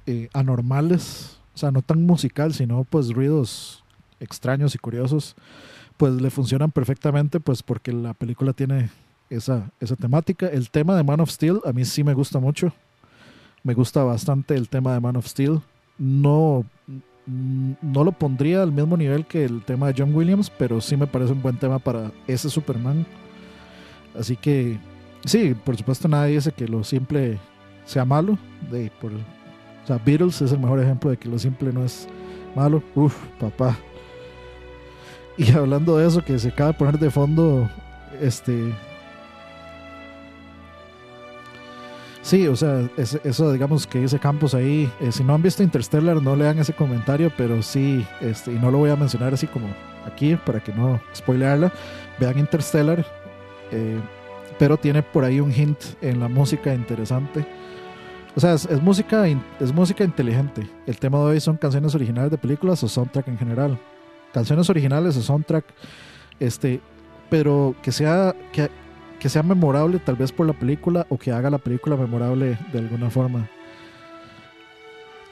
[0.05, 3.83] eh, anormales, o sea, no tan musical, sino pues ruidos
[4.19, 5.35] extraños y curiosos,
[5.97, 8.89] pues le funcionan perfectamente, pues porque la película tiene
[9.29, 10.47] esa, esa temática.
[10.47, 12.73] El tema de Man of Steel a mí sí me gusta mucho,
[13.63, 15.61] me gusta bastante el tema de Man of Steel.
[15.97, 16.65] No,
[17.25, 21.07] no lo pondría al mismo nivel que el tema de John Williams, pero sí me
[21.07, 23.05] parece un buen tema para ese Superman.
[24.17, 24.77] Así que
[25.25, 27.39] sí, por supuesto nadie dice que lo simple
[27.85, 28.37] sea malo.
[28.71, 32.07] De, por, o sea, Beatles es el mejor ejemplo de que lo simple no es
[32.55, 32.83] malo.
[32.95, 33.77] Uf, papá.
[35.37, 37.69] Y hablando de eso, que se acaba de poner de fondo,
[38.21, 38.73] este...
[42.21, 46.21] Sí, o sea, eso digamos que dice Campos ahí, eh, si no han visto Interstellar,
[46.21, 49.67] no lean ese comentario, pero sí, este, y no lo voy a mencionar así como
[50.05, 51.73] aquí para que no spoilearla,
[52.21, 53.05] vean Interstellar,
[53.71, 53.99] eh,
[54.57, 57.45] pero tiene por ahí un hint en la música interesante.
[58.35, 59.25] O sea, es, música,
[59.59, 60.67] es música inteligente.
[60.87, 63.77] El tema de hoy son canciones originales de películas o soundtrack en general.
[64.33, 65.65] Canciones originales o soundtrack,
[66.39, 66.81] este,
[67.29, 68.69] pero que sea, que,
[69.19, 72.79] que sea memorable tal vez por la película o que haga la película memorable de
[72.79, 73.47] alguna forma.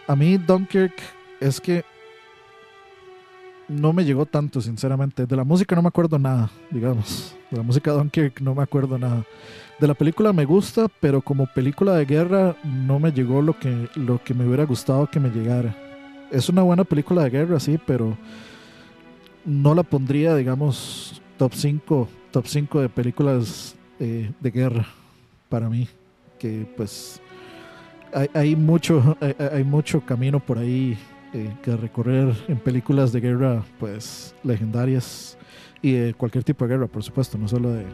[0.07, 0.93] A mí Dunkirk
[1.39, 1.83] es que
[3.71, 5.25] no me llegó tanto, sinceramente.
[5.25, 7.35] De la música no me acuerdo nada, digamos.
[7.49, 9.23] De la música Dunkirk no me acuerdo nada.
[9.79, 13.87] De la película me gusta, pero como película de guerra no me llegó lo que,
[13.95, 15.75] lo que me hubiera gustado que me llegara.
[16.29, 18.17] Es una buena película de guerra, sí, pero
[19.45, 24.87] no la pondría, digamos, top 5 top 5 de películas eh, de guerra
[25.49, 25.87] para mí,
[26.39, 27.21] que pues
[28.33, 29.17] hay, mucho,
[29.53, 30.97] hay, mucho camino por ahí
[31.33, 35.37] eh, que recorrer en películas de guerra pues legendarias
[35.81, 37.85] y de cualquier tipo de guerra, por supuesto, no solo de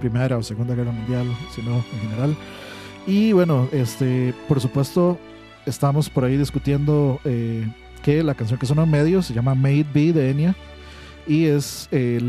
[0.00, 2.36] Primera o Segunda Guerra Mundial, sino en general.
[3.06, 5.18] Y bueno, este, por supuesto,
[5.64, 7.66] estamos por ahí discutiendo eh,
[8.02, 10.56] que la canción que suena en medio se llama Made Be de Enya
[11.26, 12.20] y es eh,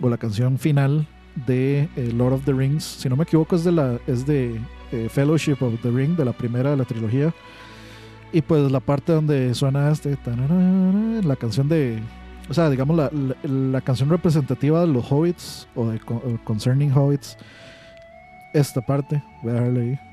[0.00, 1.06] o la canción final
[1.46, 2.84] de eh, Lord of the Rings.
[2.84, 4.60] Si no me equivoco, es de la es de
[4.92, 7.32] eh, Fellowship of the Ring, de la primera de la trilogía.
[8.32, 10.16] Y pues la parte donde suena este,
[11.24, 11.98] la canción de,
[12.48, 13.10] o sea, digamos la,
[13.42, 16.00] la, canción representativa de los hobbits o de
[16.44, 17.36] Concerning Hobbits,
[18.54, 20.09] esta parte, voy a darle ahí.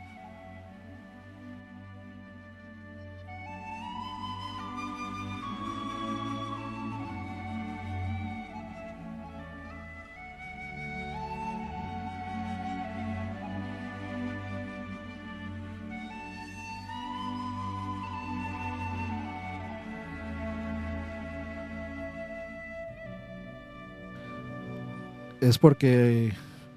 [25.48, 26.34] Es porque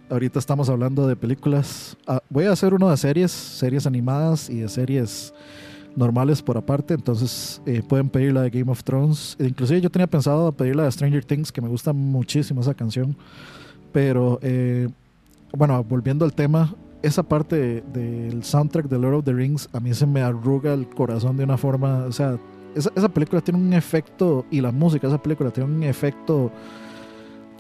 [0.09, 1.97] ahorita estamos hablando de películas.
[2.07, 5.35] Ah, voy a hacer uno de series, series animadas y de series
[5.97, 6.95] normales por aparte.
[6.95, 9.37] Entonces eh, pueden pedir la de Game of Thrones.
[9.41, 13.16] Inclusive yo tenía pensado pedir la de Stranger Things, que me gusta muchísimo esa canción.
[13.93, 14.89] Pero eh,
[15.53, 19.93] bueno, volviendo al tema, esa parte del soundtrack de Lord of the Rings a mí
[19.95, 22.05] se me arruga el corazón de una forma.
[22.05, 22.39] O sea,
[22.77, 26.53] esa, esa película tiene un efecto, y la música de esa película tiene un efecto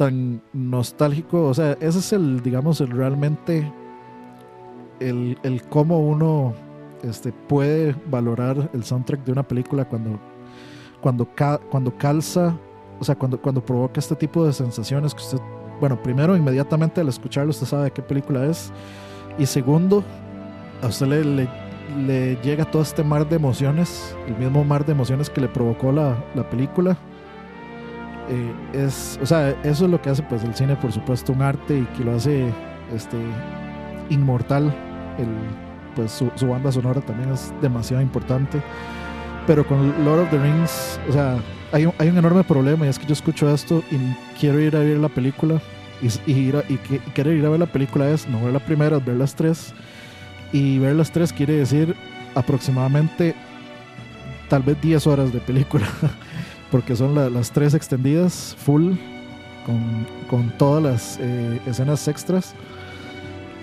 [0.00, 1.44] tan nostálgico.
[1.44, 3.70] O sea, ese es el, digamos, el realmente
[4.98, 6.54] el, el cómo uno
[7.02, 10.18] este, puede valorar el soundtrack de una película cuando,
[11.02, 11.28] cuando,
[11.70, 12.56] cuando calza,
[12.98, 15.38] o sea, cuando, cuando provoca este tipo de sensaciones que usted,
[15.80, 18.72] bueno, primero, inmediatamente al escucharlo, usted sabe qué película es.
[19.38, 20.02] Y segundo,
[20.82, 21.46] a usted le,
[22.06, 25.92] le, llega todo este mar de emociones, el mismo mar de emociones que le provocó
[25.92, 26.96] la, la película
[28.30, 31.42] eh, es, o sea, eso es lo que hace pues el cine, por supuesto, un
[31.42, 32.46] arte y que lo hace
[32.94, 33.16] este,
[34.08, 34.72] inmortal.
[35.18, 35.28] El,
[35.96, 38.62] pues su, banda sonora también es demasiado importante.
[39.46, 41.38] Pero con Lord of the Rings, o sea,
[41.72, 43.96] hay un, hay un enorme problema y es que yo escucho esto y
[44.38, 45.60] quiero ir a ver la película
[46.00, 46.76] y, ir y,
[47.12, 49.74] querer ir a ver la película es no ver la primera, ver las tres.
[50.52, 51.96] Y ver las tres quiere decir
[52.34, 53.34] aproximadamente
[54.48, 55.86] tal vez 10 horas de película.
[56.70, 58.92] porque son las tres extendidas, full,
[60.28, 62.54] con, todas las eh, escenas extras.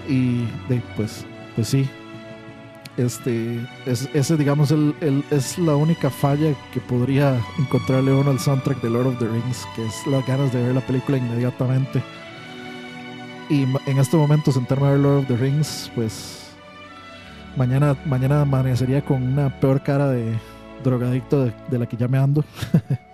[0.08, 1.90] Y de, pues, pues sí,
[2.98, 4.96] este, es, ese digamos el,
[5.30, 9.68] es la única falla que podría encontrarle uno al soundtrack de Lord of the Rings,
[9.76, 12.02] que es las ganas de ver la película inmediatamente.
[13.50, 16.52] Y en este momento sentarme a ver Lord of the Rings, pues
[17.56, 20.38] mañana, mañana amanecería con una peor cara de,
[20.84, 22.44] drogadicto de, la que ya me ando.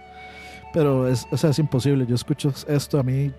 [0.74, 2.06] Pero es, o es imposible.
[2.06, 3.32] Yo escucho esto, a mí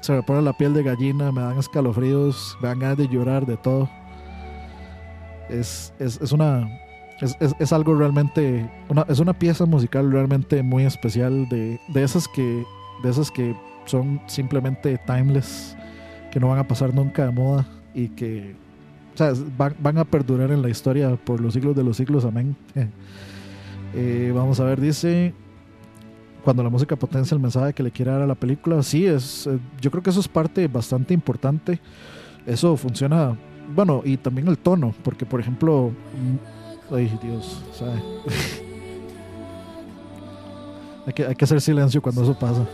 [0.00, 3.46] se me pone la piel de gallina, me dan escalofríos, me dan ganas de llorar,
[3.46, 3.88] de todo.
[5.48, 6.68] Es, es, es una.
[7.20, 8.68] Es, es, algo realmente.
[8.88, 12.64] Una, es una pieza musical realmente muy especial de, de, esas que.
[13.02, 15.76] De esas que son simplemente timeless,
[16.30, 18.54] que no van a pasar nunca de moda y que.
[19.56, 22.24] Van, van a perdurar en la historia por los siglos de los siglos.
[22.24, 22.54] Amén.
[23.94, 25.34] Eh, vamos a ver, dice
[26.46, 28.80] cuando la música potencia el mensaje que le quiere dar a la película.
[28.80, 31.80] Sí, es, eh, yo creo que eso es parte bastante importante.
[32.46, 33.36] Eso funciona,
[33.74, 37.64] bueno, y también el tono, porque por ejemplo, mm, ay Dios,
[41.06, 42.64] hay, que, hay que hacer silencio cuando eso pasa.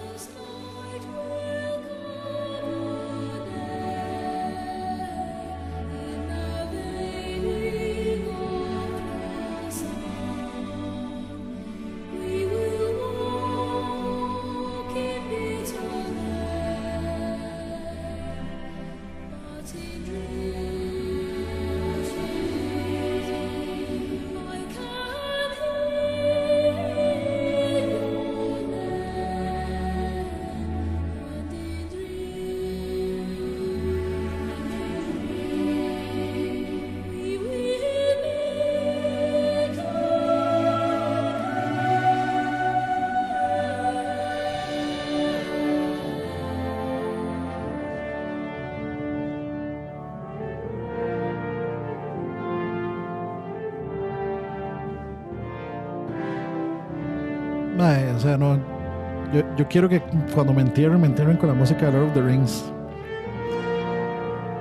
[59.57, 60.01] Yo, quiero que
[60.35, 62.65] cuando me entierren, me entierren con la música de Lord of the Rings.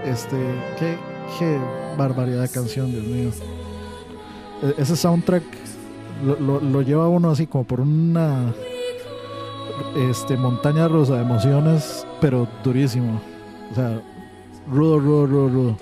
[0.05, 0.37] Este,
[0.79, 1.57] qué,
[1.97, 3.29] barbaridad de canción, Dios mío.
[4.63, 5.43] E, ese soundtrack
[6.25, 8.53] lo, lo, lo, lleva uno así como por una
[9.95, 13.21] este, montaña rusa de emociones, pero durísimo.
[13.71, 14.01] O sea,
[14.69, 15.77] rudo, rudo, rudo, rudo.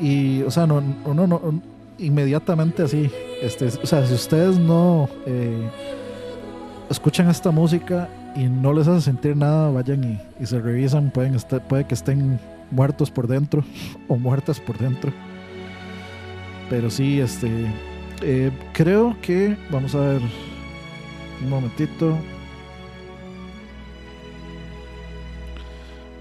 [0.00, 1.40] Y, o sea, no, no, no,
[1.98, 3.10] inmediatamente así.
[3.42, 5.70] Este, o sea, si ustedes no eh,
[6.90, 11.10] escuchan esta música y no les hace sentir nada, vayan y, se revisan.
[11.10, 13.64] Pueden estar, puede que estén muertos por dentro
[14.08, 15.12] o muertas por dentro.
[16.68, 17.48] Pero sí, este,
[18.22, 20.20] eh, creo que, vamos a ver,
[21.42, 22.16] un momentito.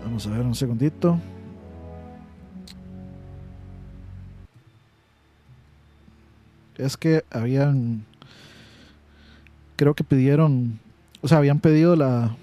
[0.04, 1.20] Vamos a ver un segundito.
[6.78, 8.06] Es que habían,
[9.76, 10.80] creo que pidieron,
[11.22, 12.36] o sea, habían pedido la,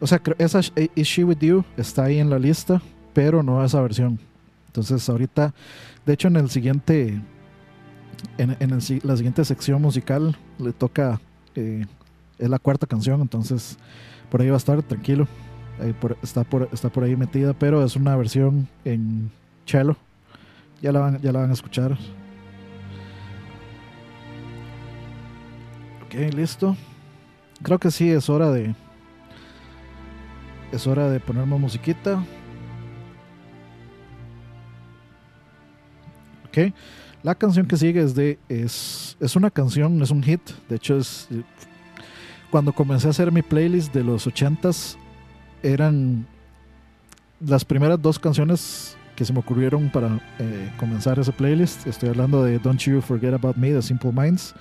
[0.00, 0.60] o sea, esa
[0.96, 2.82] Is She With You está ahí en la lista,
[3.12, 4.18] pero no esa versión.
[4.66, 5.54] Entonces ahorita,
[6.04, 7.20] de hecho en el siguiente,
[8.38, 8.70] en, en
[9.02, 11.20] la siguiente sección musical le toca,
[11.54, 11.86] eh,
[12.38, 13.78] es la cuarta canción, entonces
[14.28, 15.28] por ahí va a estar tranquilo.
[16.22, 19.30] está, por, está por ahí metida, pero es una versión en
[19.66, 19.96] cello.
[20.80, 21.96] Ya la van, ya la van a escuchar.
[26.12, 26.76] Ok, listo.
[27.62, 28.74] Creo que sí, es hora de.
[30.70, 32.22] Es hora de poner más musiquita.
[36.46, 36.74] Ok.
[37.22, 38.38] La canción que sigue es de.
[38.50, 40.42] Es, es una canción, es un hit.
[40.68, 41.28] De hecho, es.
[42.50, 44.96] Cuando comencé a hacer mi playlist de los 80s,
[45.62, 46.26] eran
[47.40, 51.86] las primeras dos canciones que se me ocurrieron para eh, comenzar ese playlist.
[51.86, 54.54] Estoy hablando de Don't You Forget About Me de Simple Minds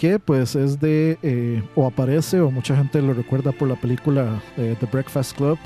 [0.00, 4.40] que pues es de, eh, o aparece, o mucha gente lo recuerda por la película
[4.56, 5.58] eh, The Breakfast Club,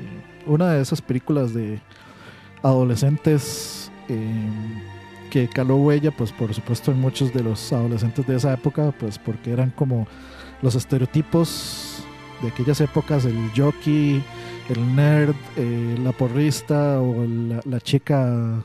[0.00, 1.80] eh, una de esas películas de
[2.64, 3.92] adolescentes
[5.30, 9.20] que caló huella, pues por supuesto en muchos de los adolescentes de esa época, pues
[9.20, 10.08] porque eran como
[10.62, 12.02] los estereotipos
[12.42, 14.20] de aquellas épocas, el jockey,
[14.68, 15.36] el nerd,
[16.02, 17.24] la porrista o
[17.64, 18.64] la, chica,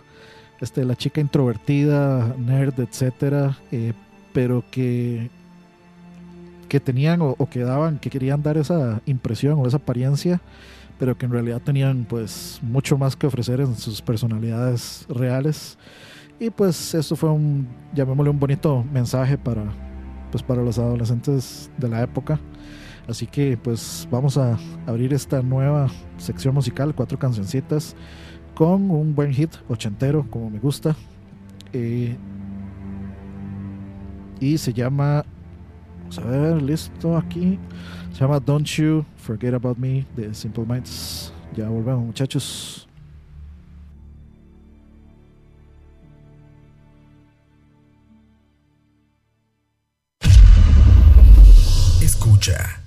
[0.60, 3.56] este, la chica introvertida, nerd, etcétera
[4.34, 5.30] pero que,
[6.70, 10.42] que tenían o, que daban, que querían dar esa impresión o esa apariencia,
[11.00, 15.78] pero que en realidad tenían pues mucho más que ofrecer en sus personalidades reales.
[16.40, 19.64] Y pues eso fue un, llamémosle un bonito mensaje para,
[20.32, 22.40] pues para los adolescentes de la época.
[23.08, 24.58] Así que pues vamos a
[24.88, 27.96] abrir esta nueva sección musical, cuatro cancioncitas,
[28.56, 30.96] con un buen hit ochentero, como me gusta.
[31.74, 32.16] Eh,
[34.42, 35.24] y se llama,
[36.00, 37.58] vamos a ver, listo aquí,
[38.12, 41.32] se llama Don't You Forget About Me de Simple Minds.
[41.56, 42.88] Ya volvemos muchachos.
[52.02, 52.81] Escucha.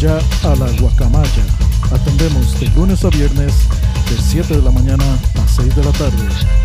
[0.00, 1.44] Ya a la Guacamaya.
[1.92, 3.52] Atendemos de lunes a viernes
[4.08, 5.04] de 7 de la mañana
[5.42, 6.57] a 6 de la tarde.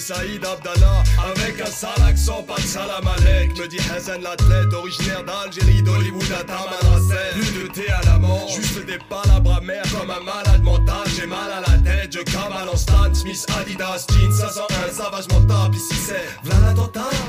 [0.00, 1.02] Saïd Abdallah.
[1.30, 3.58] Avec un sale accent, pas de salam alek.
[3.58, 7.32] Me dit Hassan l'athlète, originaire d'Algérie, d'Hollywood à Tamanrasset.
[7.34, 11.06] Plus de thé à la menthe, juste des palabres amères comme un malade mental.
[11.16, 15.74] J'ai mal à la tête, je cavale en Stan Smith, Adidas, jeans 501, savage mental.
[15.74, 16.70] Ici c'est v'là.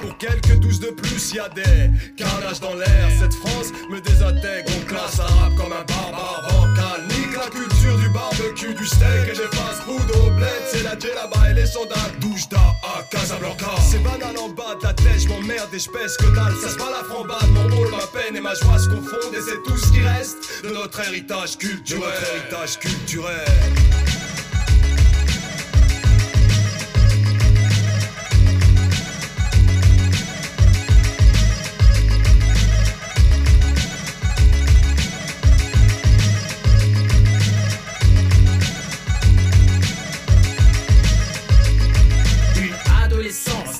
[0.02, 3.10] Pour quelques douze de plus, y a des carnages dans l'air.
[3.19, 7.02] Cette France me désintègre, on classe arabe comme un barbare vocal.
[7.10, 9.57] Nique la culture du barbecue, du steak et des
[10.99, 13.68] la là-bas et les soldats douche à Casablanca.
[13.89, 16.53] C'est banal en bas de la tête, j'm'emmerde et j'pèse que dalle.
[16.61, 19.34] Ça se bat la frambade, mon rôle, ma peine et ma joie se confondent.
[19.34, 22.01] Et c'est tout ce qui reste de notre héritage culturel.
[22.01, 24.40] De notre héritage culturel.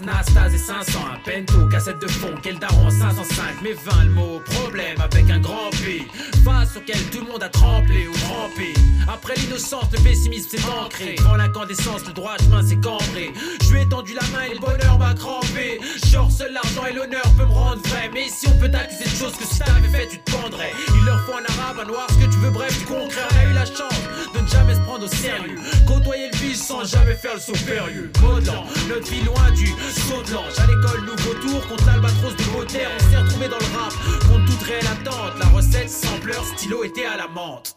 [0.04, 4.42] Nastase et 500, un pento, cassette de fond, quel daron 505, mais 20 le mot,
[4.46, 6.08] problème avec un grand P,
[6.44, 8.74] face auquel tout le monde a tremblé ou trempé.
[9.08, 13.32] Après l'innocence, le pessimisme s'est ancré, dans l'incandescence, le droit chemin s'est cambré.
[13.64, 15.80] Je lui ai tendu la main et le bonheur m'a crampé.
[16.08, 19.16] Genre, seul l'argent et l'honneur peut me rendre vrai, mais si on peut t'accuser de
[19.16, 20.72] choses que si t'avais fait, tu te pendrais.
[20.96, 23.22] Il leur faut un arabe, un noir, ce que tu veux, bref, du concret.
[23.32, 24.02] On a eu la chance
[24.34, 27.54] de ne jamais se prendre au sérieux, côtoyer le vice sans jamais faire le saut
[27.66, 28.12] périlleux.
[28.22, 30.62] Modelant, notre vie loin du saut de.
[30.62, 32.90] À l'école, nouveau tour contre l'albatros de Baudelaire.
[32.96, 33.94] On s'est retrouvé dans le rap
[34.28, 35.34] contre toute réelle attente.
[35.40, 37.76] La recette, sampleur, stylo était à la menthe.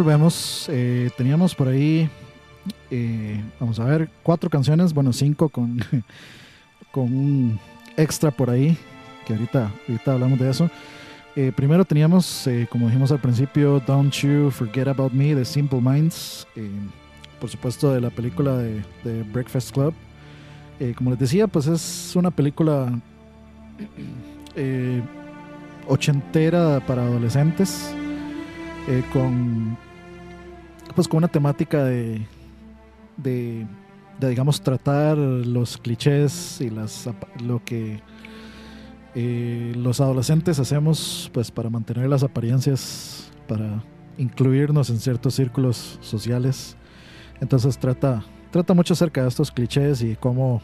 [0.00, 0.64] Volvemos.
[0.70, 2.08] Eh, teníamos por ahí,
[2.90, 5.78] eh, vamos a ver, cuatro canciones, bueno, cinco con,
[6.90, 7.60] con un
[7.98, 8.78] extra por ahí,
[9.26, 10.70] que ahorita, ahorita hablamos de eso.
[11.36, 16.46] Eh, primero teníamos, como dijimos al principio, Don't You Forget About Me de Simple Minds,
[17.38, 19.92] por supuesto de la película de, de Breakfast Club.
[20.96, 22.90] como les decía, pues es una película
[25.86, 27.94] ochentera para adolescentes
[28.88, 29.76] eh, con
[30.94, 32.26] pues con una temática de,
[33.16, 33.66] de,
[34.20, 37.08] digamos tratar los clichés y las
[37.42, 38.00] lo que
[39.14, 43.82] eh, los adolescentes hacemos pues para mantener las apariencias para
[44.18, 46.76] incluirnos en ciertos círculos sociales
[47.40, 50.60] entonces trata trata mucho acerca de estos clichés y cómo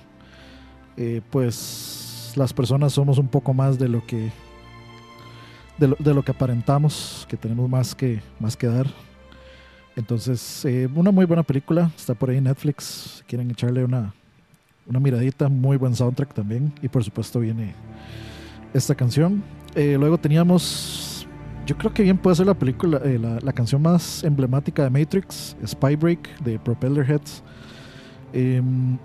[0.97, 4.31] eh, pues las personas somos un poco más de lo que
[5.79, 8.87] de lo, de lo, que aparentamos, que tenemos más que, más que dar.
[9.97, 14.13] Entonces, eh, una muy buena película, está por ahí en Netflix, si quieren echarle una,
[14.87, 17.75] una miradita, muy buen soundtrack también, y por supuesto viene
[18.75, 19.43] esta canción.
[19.75, 21.27] Eh, luego teníamos,
[21.65, 25.57] yo creo que bien puede ser la película, eh, la, canción más emblemática de Matrix,
[25.67, 27.43] Spy Break de Propeller Heads.
[28.35, 28.99] Em,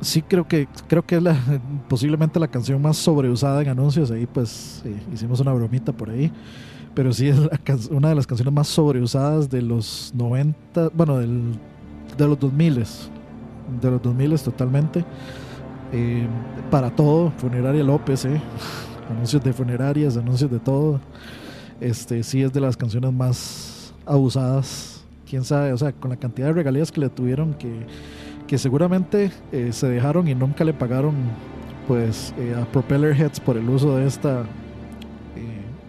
[0.00, 1.36] sí creo que creo que es la,
[1.90, 4.10] posiblemente la canción más sobreusada en anuncios.
[4.10, 4.82] Ahí pues
[5.12, 6.32] hicimos una bromita por ahí.
[6.94, 7.38] Pero sí es
[7.90, 11.52] una de las canciones más sobreusadas de los 90, bueno, del,
[12.16, 12.84] de los 2000
[13.80, 15.04] de los 2000 totalmente.
[15.92, 16.26] Eh,
[16.70, 18.40] para todo, Funeraria López, eh.
[19.10, 21.00] anuncios de funerarias, anuncios de todo.
[21.80, 25.04] Este sí es de las canciones más abusadas.
[25.28, 27.86] Quién sabe, o sea, con la cantidad de regalías que le tuvieron que
[28.50, 31.14] que seguramente eh, se dejaron y nunca le pagaron
[31.86, 34.42] pues eh, a Propeller Heads por el uso de esta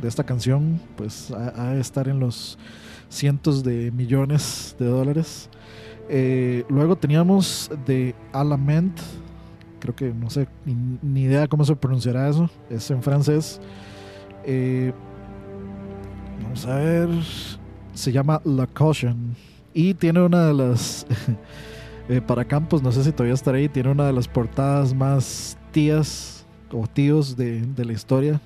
[0.01, 2.57] de esta canción pues a, estar en los
[3.09, 5.49] cientos de millones de dólares
[6.69, 8.99] luego teníamos de Alament
[9.79, 10.47] creo que no sé
[11.01, 13.61] ni, idea cómo se pronunciará eso es en francés
[16.43, 17.09] vamos a ver
[17.93, 19.35] se llama La Caution
[19.73, 21.05] y tiene una de las
[22.11, 25.57] Eh, para Campos, no sé si todavía estará ahí, tiene una de las portadas más
[25.71, 28.41] tías o tíos de, la historia.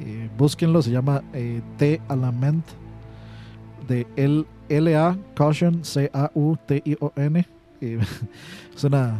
[0.00, 2.64] Eh, búsquenlo, se llama eh, T Alament
[3.88, 4.06] de
[4.68, 7.46] L A Caution C A U T I O N.
[7.80, 9.16] es una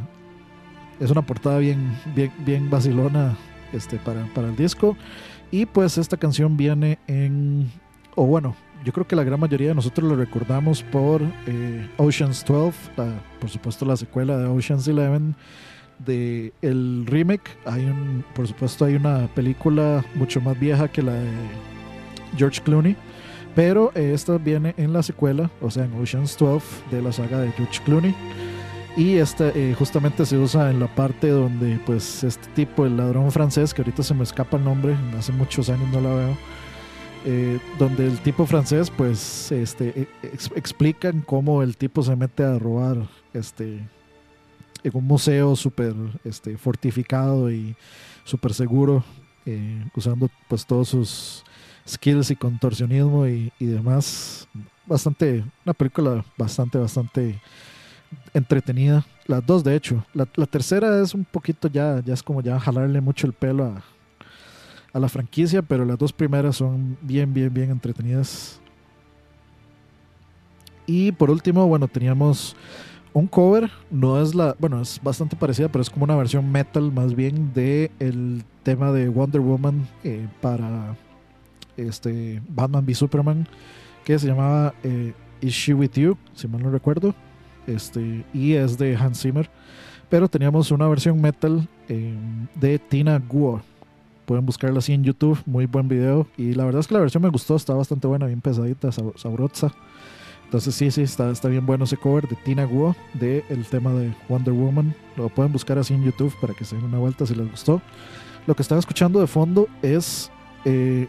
[0.98, 3.36] es una portada bien bien bien vacilona
[3.74, 4.96] este para, para el disco
[5.50, 7.70] y pues esta canción viene en
[8.14, 12.44] o bueno yo creo que la gran mayoría de nosotros lo recordamos por eh, Oceans
[12.44, 12.78] 12,
[13.40, 15.34] por supuesto la secuela de Oceans 11,
[15.98, 17.50] de el remake.
[17.64, 21.30] Hay un, por supuesto hay una película mucho más vieja que la de
[22.36, 22.96] George Clooney,
[23.54, 27.50] pero esta viene en la secuela, o sea, en Oceans 12 de la saga de
[27.52, 28.14] George Clooney.
[28.96, 33.30] Y esta eh, justamente se usa en la parte donde pues este tipo, el ladrón
[33.30, 36.36] francés, que ahorita se me escapa el nombre, hace muchos años no la veo,
[37.26, 40.08] eh, donde el tipo francés, pues, este, e,
[40.54, 42.98] explican cómo el tipo se mete a robar,
[43.34, 43.80] este,
[44.82, 45.94] en un museo súper,
[46.24, 47.76] este, fortificado y
[48.24, 49.04] súper seguro,
[49.44, 51.44] eh, usando, pues, todos sus
[51.86, 54.48] skills y contorsionismo y, demás.
[54.86, 57.40] Bastante, una película bastante, bastante
[58.34, 59.04] entretenida.
[59.26, 60.04] Las dos, de hecho.
[60.14, 63.64] La, la tercera es un poquito ya, ya es como ya jalarle mucho el pelo
[63.64, 63.82] a,
[64.92, 68.60] a la franquicia, pero las dos primeras son bien, bien, bien entretenidas.
[70.86, 72.56] Y por último, bueno, teníamos
[73.16, 76.92] un cover, no es la, bueno, es bastante parecida, pero es como una versión metal
[76.92, 80.94] más bien de el tema de Wonder Woman eh, para
[81.78, 83.48] este Batman v Superman,
[84.04, 87.14] que se llamaba eh, Is She With You, si mal no recuerdo,
[87.66, 89.48] este, y es de Hans Zimmer,
[90.10, 92.14] pero teníamos una versión metal eh,
[92.54, 93.62] de Tina Guo
[94.26, 96.26] Pueden buscarla así en YouTube, muy buen video.
[96.36, 99.72] Y la verdad es que la versión me gustó, está bastante buena, bien pesadita, sabrosa.
[100.46, 103.92] Entonces sí, sí, está, está bien bueno ese cover de Tina Guo de el tema
[103.92, 104.94] de Wonder Woman.
[105.16, 107.82] Lo pueden buscar así en YouTube para que se den una vuelta si les gustó.
[108.46, 110.30] Lo que están escuchando de fondo es
[110.64, 111.08] eh,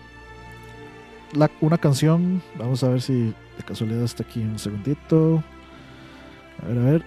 [1.61, 2.41] una canción.
[2.57, 3.13] Vamos a ver si
[3.57, 5.43] de casualidad está aquí un segundito.
[6.63, 7.05] A ver, a ver.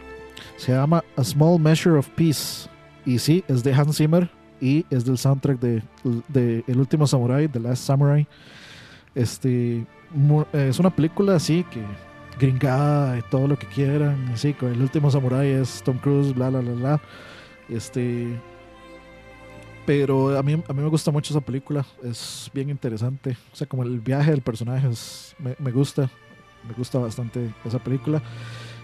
[0.56, 2.68] Se llama A Small Measure of Peace.
[3.04, 4.30] Y sí, es de Hans Zimmer
[4.60, 8.26] y es del soundtrack de, El último Samurai, The Last Samurai.
[9.16, 9.84] Este,
[10.52, 11.82] es una película así que
[12.40, 14.28] gringada y todo lo que quieran.
[14.32, 17.00] Así, con El último Samurai es Tom Cruise, bla, bla, bla, bla.
[17.68, 18.40] Este,
[19.86, 23.36] pero a mí, a mí me gusta mucho esa película, es bien interesante.
[23.52, 24.88] O sea, como el viaje del personaje
[25.38, 26.10] me, me, gusta.
[26.66, 28.22] me gusta bastante esa película.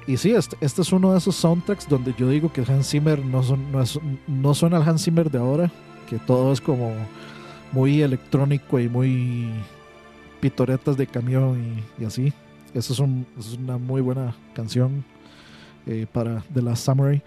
[0.07, 3.25] Y sí, este, este, es uno de esos soundtracks donde yo digo que Hans Zimmer
[3.25, 5.71] no, son, no, es, no suena al Hans Zimmer de ahora,
[6.09, 6.93] que todo es como
[7.73, 9.51] muy electrónico y muy
[10.41, 12.33] pitoretas de camión y, así.
[12.77, 15.03] Esa es, una muy buena canción
[15.87, 17.23] eh, para The Last Samurai.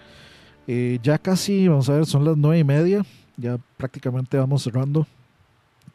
[0.67, 3.03] Eh, ya casi, vamos a ver, son las nueve y media.
[3.35, 5.07] Ya prácticamente vamos cerrando.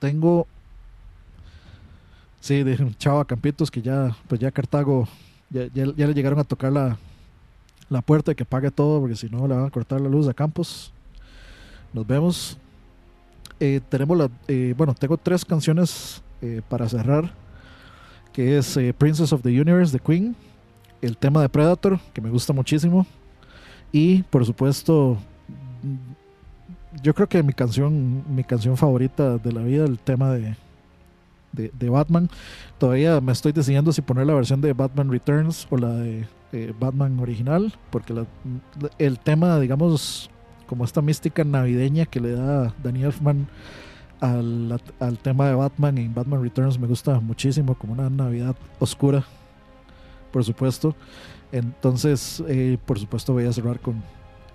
[0.00, 0.48] Tengo.
[2.40, 5.06] Sí, de Chava Campitos que ya, pues ya Cartago,
[5.50, 6.98] ya, le llegaron a tocar la,
[7.88, 10.26] la puerta y que pague todo, porque si no le van a cortar la luz
[10.26, 10.92] a Campos.
[11.92, 12.58] Nos vemos.
[13.60, 14.28] Eh, tenemos
[14.76, 16.24] bueno, tengo tres canciones
[16.68, 17.32] para cerrar,
[18.34, 20.36] que es Princess of the Universe de Queen,
[21.00, 23.06] el tema de Predator, que me gusta muchísimo,
[23.92, 25.16] y por supuesto,
[27.00, 30.56] yo creo que mi canción, mi canción favorita de la vida, el tema de,
[31.52, 32.28] de, Batman.
[32.78, 36.26] Todavía me estoy decidiendo si poner la versión de Batman Returns o la de
[36.78, 38.14] Batman original, porque
[38.98, 40.28] el tema, digamos,
[40.66, 43.46] como esta mística navideña que le da Danny Elfman
[44.20, 49.24] al, al, tema de Batman en Batman Returns me gusta muchísimo, como una Navidad oscura,
[50.32, 50.94] por supuesto.
[51.52, 54.02] Entonces, eh, por supuesto, voy a cerrar con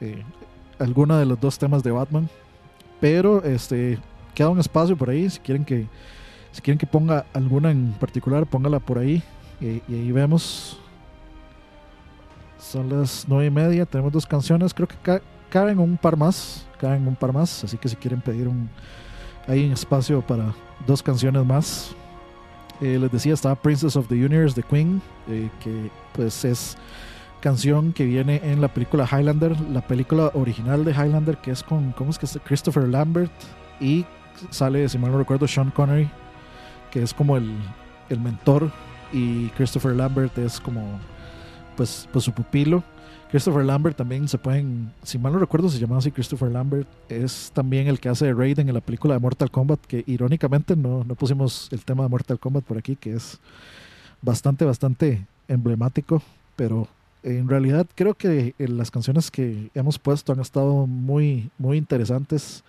[0.02, 0.24] eh,
[0.80, 2.30] alguna de los dos temas de Batman.
[3.00, 3.98] Pero este
[4.36, 5.30] queda un espacio por ahí.
[5.30, 5.88] Si quieren que,
[6.52, 9.24] si quieren que ponga alguna en particular, póngala por ahí.
[9.62, 10.78] Y, y ahí vemos.
[12.58, 13.86] Son las nueve y media.
[13.86, 14.74] Tenemos dos canciones.
[14.74, 18.48] Creo que caben un par más, caben un par más, así que si quieren pedir
[18.48, 18.70] un
[19.50, 20.54] hay un espacio para
[20.86, 21.92] dos canciones más.
[22.82, 26.78] Eh, les decía, estaba Princess of the Universe de Queen, eh, que pues es
[27.42, 31.92] canción que viene en la película Highlander, la película original de Highlander, que es con,
[31.94, 32.40] ¿cómo es que es?
[32.46, 33.32] Christopher Lambert,
[33.82, 34.06] y
[34.52, 36.10] sale, si mal no recuerdo, Sean Connery,
[36.92, 37.52] que es como el,
[38.10, 38.72] el mentor,
[39.12, 41.00] y Christopher Lambert es como,
[41.76, 42.84] pues, pues su pupilo.
[43.30, 46.88] Christopher Lambert también se pueden, si mal no recuerdo, se llama así Christopher Lambert.
[47.10, 50.76] Es también el que hace de Raiden en la película de Mortal Kombat, que irónicamente
[50.76, 53.40] no, no pusimos el tema de Mortal Kombat por aquí, que es
[54.24, 56.24] bastante, bastante emblemático,
[56.56, 56.88] pero
[57.22, 62.64] en realidad creo que las canciones que hemos puesto han estado muy, muy interesantes,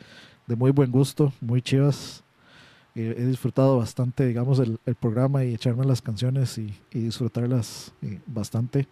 [0.46, 2.22] de muy buen gusto, muy chivas.
[2.94, 8.86] he disfrutado bastante, digamos, el, programa y echarme las canciones y, disfrutarlas eh, bastante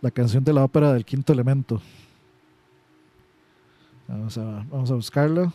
[0.00, 1.80] la canción de la ópera del quinto elemento.
[4.08, 5.52] Vamos a, vamos a buscarla.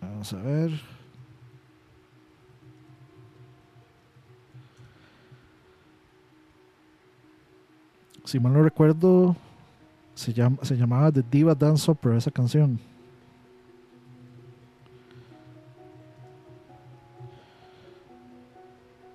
[0.00, 0.80] Vamos a ver.
[8.24, 9.36] Si mal no recuerdo,
[10.14, 12.80] se, llama, se llamaba The Diva Dance Opera esa canción.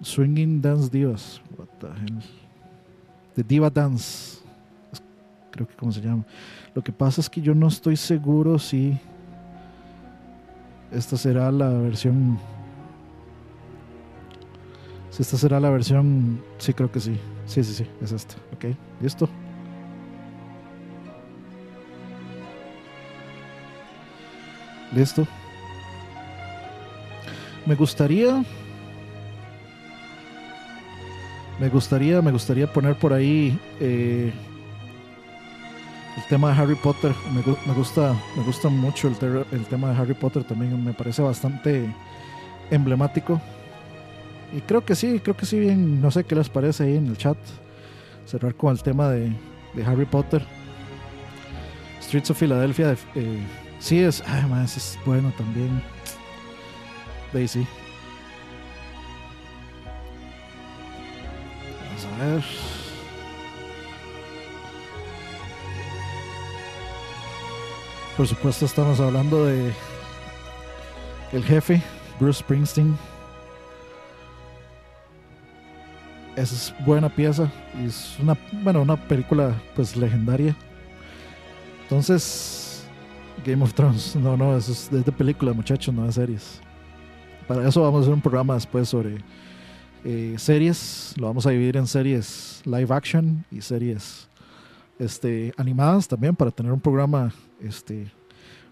[0.01, 1.41] Swinging Dance Divas.
[1.57, 2.46] What the hell?
[3.37, 4.39] De Diva Dance.
[5.51, 6.25] Creo que como se llama.
[6.73, 8.99] Lo que pasa es que yo no estoy seguro si
[10.91, 12.39] esta será la versión.
[15.11, 16.41] Si esta será la versión.
[16.57, 17.17] Sí, creo que sí.
[17.45, 18.35] Sí, sí, sí, es esta.
[18.53, 19.29] Ok, listo.
[24.93, 25.27] Listo.
[27.65, 28.43] Me gustaría
[31.59, 34.31] me gustaría, me gustaría poner por ahí eh,
[36.15, 37.13] el tema de Harry Potter.
[37.33, 40.83] Me, gusta, me gusta mucho el, el, tema de Harry Potter también.
[40.83, 41.87] Me parece bastante
[42.69, 43.41] emblemático.
[44.55, 46.01] Y creo que sí, creo que sí, bien.
[46.01, 47.37] No sé qué les parece ahí en el chat.
[48.25, 49.31] Cerrar con el tema de,
[49.85, 50.43] Harry Potter.
[52.01, 52.95] Streets of Philadelphia.
[53.15, 53.39] Eh,
[53.79, 55.81] sí, es, además es bueno también.
[57.33, 57.67] Daisy.
[68.15, 69.71] Por supuesto estamos hablando de
[71.31, 71.81] el jefe,
[72.19, 72.97] Bruce Springsteen.
[76.35, 80.55] Esa es buena pieza y es una, bueno, una película pues legendaria.
[81.83, 82.83] Entonces,
[83.45, 86.61] Game of Thrones, no, no, eso es de película, muchachos, no de series.
[87.47, 89.17] Para eso vamos a hacer un programa después sobre
[90.03, 94.27] eh, series, lo vamos a dividir en series live action y series
[94.99, 98.11] este, animadas también para tener un programa este,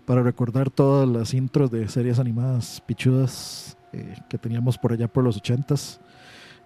[0.05, 5.23] para recordar todas las intros de series animadas pichudas eh, que teníamos por allá por
[5.23, 5.99] los ochentas.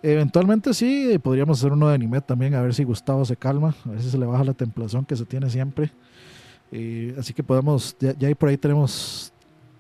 [0.02, 3.90] Eventualmente sí, podríamos hacer uno de anime también, a ver si Gustavo se calma, a
[3.90, 5.92] ver si se le baja la templación que se tiene siempre.
[6.72, 9.34] Eh, así que podemos, ya, ya por ahí tenemos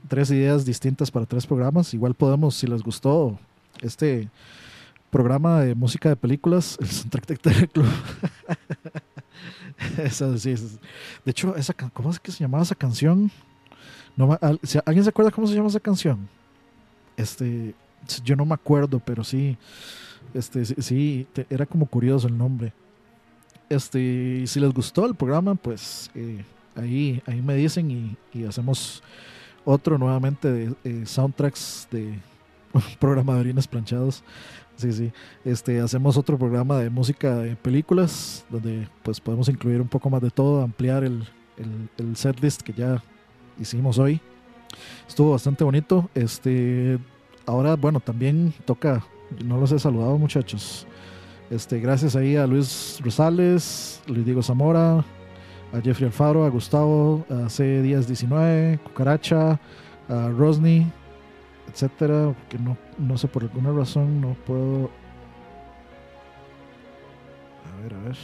[0.08, 1.94] tres ideas distintas para tres programas.
[1.94, 3.40] Igual podemos, si les gustó
[3.82, 4.30] este
[5.10, 7.86] programa de música de películas, el soundtrack de Teleclub.
[9.98, 13.31] Eso, sí, de hecho, esa, ¿cómo es que se llamaba esa canción?
[14.18, 16.27] No, ¿Alguien se acuerda cómo se llama esa canción?
[17.15, 17.73] Este,
[18.23, 19.57] yo no me acuerdo, pero sí,
[20.34, 22.73] este, sí, era como curioso el nombre.
[23.69, 26.44] Este, si les gustó el programa, pues eh,
[26.76, 29.03] ahí, ahí me dicen y, hacemos
[29.64, 32.19] otro nuevamente de eh, soundtracks de
[33.00, 34.24] programadorines planchados.
[34.76, 35.12] Sí, sí.
[35.44, 40.22] Este, hacemos otro programa de música de películas, donde pues podemos incluir un poco más
[40.22, 41.28] de todo, ampliar el,
[41.58, 43.04] el, el setlist que ya
[43.60, 44.22] hicimos hoy.
[45.08, 46.10] Estuvo bastante bonito.
[46.16, 46.98] Este,
[47.46, 49.04] ahora, bueno, también toca,
[49.44, 50.88] no los he saludado muchachos.
[51.50, 55.04] Este, gracias ahí a Luis Rosales, Luis Diego Zamora,
[55.74, 59.60] a Jeffrey Alfaro, a Gustavo, a C Díaz 19, Cucaracha,
[60.08, 60.86] a Rosny,
[61.72, 64.90] etcétera, que no, no sé por alguna razón no puedo.
[67.66, 68.18] A ver, a ver.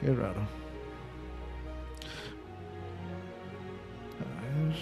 [0.00, 0.40] Qué raro.
[4.20, 4.76] A ver.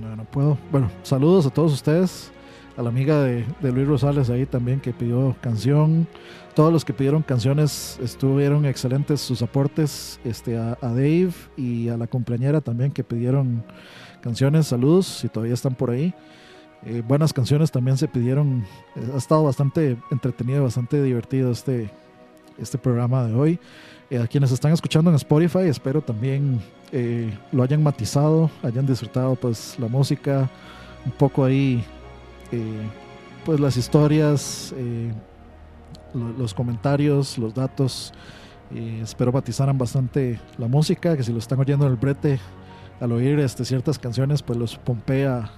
[0.00, 0.58] No, no puedo.
[0.70, 2.32] Bueno, saludos a todos ustedes.
[2.78, 6.06] A la amiga de, Luis Rosales ahí también que pidió canción
[6.58, 10.18] todos los que pidieron canciones estuvieron excelentes sus aportes.
[10.24, 13.62] Este, a, Dave y a la compañera también que pidieron
[14.20, 14.66] canciones.
[14.66, 16.12] Saludos si todavía están por ahí.
[16.84, 18.64] Eh, buenas canciones también se pidieron.
[18.96, 21.90] Eh, ha estado bastante entretenido, bastante divertido este,
[22.58, 23.60] este programa de hoy.
[24.10, 26.60] Eh, a quienes están escuchando en Spotify, espero también
[27.52, 30.50] lo hayan matizado, hayan disfrutado pues la música,
[31.04, 31.84] un poco ahí,
[33.44, 34.74] pues las historias
[36.14, 38.12] los comentarios, los datos.
[39.02, 42.38] espero batizaran bastante la música, que si lo están oyendo en el brete,
[43.00, 45.50] al oír este, ciertas canciones, pues los pompea,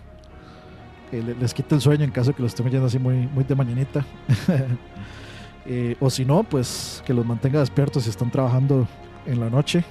[1.12, 4.04] les quita el sueño en caso que lo estén oyendo así muy, muy de mañanita.
[5.66, 8.88] Eh, o si no, pues que los mantenga despiertos si están trabajando
[9.26, 9.84] en la noche.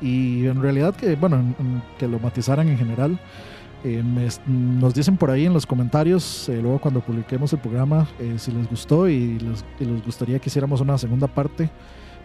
[0.00, 1.54] Y en realidad que, bueno,
[1.98, 3.20] que lo matizaran en general.
[3.82, 4.02] Eh,
[4.46, 8.52] nos dicen por ahí en los comentarios, eh, luego cuando publiquemos el programa, eh, si
[8.52, 9.64] les gustó y les,
[10.04, 11.70] gustaría que hiciéramos una segunda parte,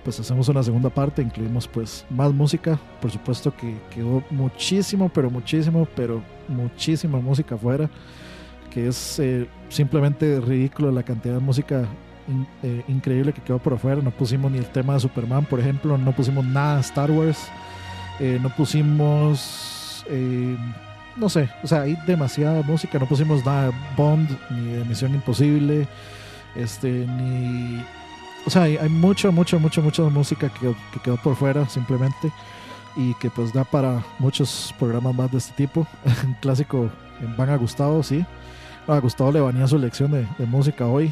[0.03, 5.31] pues hacemos una segunda parte, incluimos pues más música, por supuesto que quedó muchísimo, pero
[5.31, 7.89] muchísimo, pero muchísima música afuera,
[8.69, 9.21] que es
[9.69, 11.87] simplemente ridículo la cantidad de música
[12.87, 16.11] increíble que quedó por afuera, no pusimos ni el tema de Superman, por ejemplo, no
[16.11, 17.47] pusimos nada de Star Wars,
[18.19, 20.05] no pusimos
[21.15, 25.13] no sé, o sea, hay demasiada música, no pusimos nada de Bond, ni de Misión
[25.13, 25.87] Imposible,
[26.55, 27.83] este, ni...
[28.45, 32.31] O sea, hay, mucha, mucha, mucha, mucha música que, quedó por fuera simplemente
[32.95, 35.87] y que pues da para muchos programas más de este tipo.
[36.41, 36.91] Clásico
[37.37, 38.23] van a Gustavo, sí.
[38.87, 41.11] A Gustavo le venía su lección de, música hoy,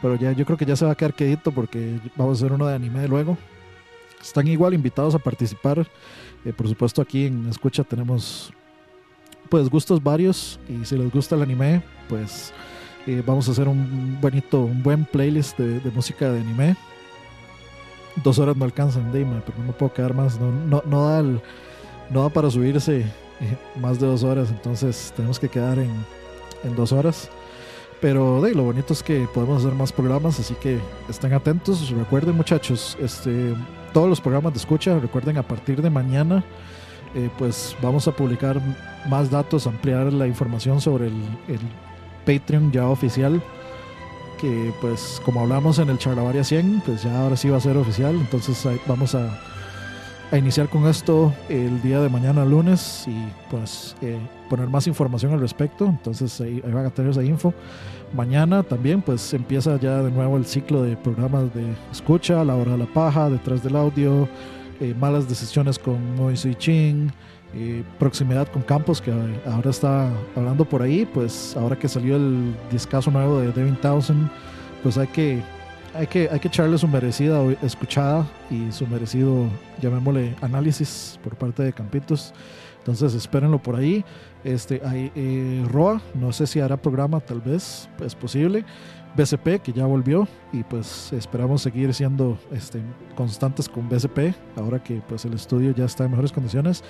[0.00, 2.54] pero ya yo creo que ya se va a quedar quedito porque vamos a hacer
[2.54, 3.36] uno de anime luego.
[4.20, 5.86] Están igual invitados a participar.
[6.44, 8.52] Eh, por supuesto aquí en Escucha tenemos
[9.52, 12.54] pues gustos varios y si les gusta el anime, pues
[13.06, 16.74] eh, vamos a hacer un bonito, un buen playlist de, música de anime.
[18.24, 20.40] Dos horas no alcanzan, Dima, pero no me puedo quedar más.
[20.40, 21.22] No, no, da,
[22.08, 23.04] no da para subirse eh,
[23.78, 25.92] más de dos horas, entonces tenemos que quedar en,
[26.64, 27.28] en dos horas.
[28.00, 30.78] Pero de, lo bonito es que podemos hacer más programas, así que
[31.10, 31.90] estén atentos.
[31.90, 33.54] Recuerden, muchachos, este,
[33.92, 36.42] todos los programas de escucha, recuerden a partir de mañana
[37.14, 38.60] eh, pues vamos a publicar
[39.08, 41.60] más datos, ampliar la información sobre el,
[42.24, 43.42] Patreon ya oficial.
[44.40, 47.76] Que pues como hablamos en el Charlavaria 100, pues ya ahora sí va a ser
[47.76, 48.14] oficial.
[48.14, 49.40] Entonces vamos a,
[50.32, 54.18] a iniciar con esto el día de mañana lunes y pues eh,
[54.48, 55.84] poner más información al respecto.
[55.84, 57.52] Entonces ahí, van a tener esa info.
[58.14, 62.72] Mañana también pues empieza ya de nuevo el ciclo de programas de escucha, la hora
[62.72, 64.26] de la paja, detrás del audio
[64.82, 67.08] eh, malas decisiones con Moisés Ching,
[67.54, 69.12] eh, proximidad con Campos, que
[69.46, 74.28] ahora está hablando por ahí, pues ahora que salió el discazo nuevo de Devin Townsend,
[74.82, 75.40] pues hay que,
[75.94, 79.46] hay que, hay que echarle su merecida escuchada y su merecido,
[79.80, 82.34] llamémosle, análisis por parte de Campitos.
[82.78, 84.04] Entonces espérenlo por ahí.
[84.42, 88.64] Este, hay, eh, Roa, no sé si hará programa, tal vez, es posible.
[89.14, 92.80] BCP, que ya volvió, y pues esperamos seguir siendo este,
[93.14, 96.82] constantes con BCP, ahora que pues el estudio ya está en mejores condiciones.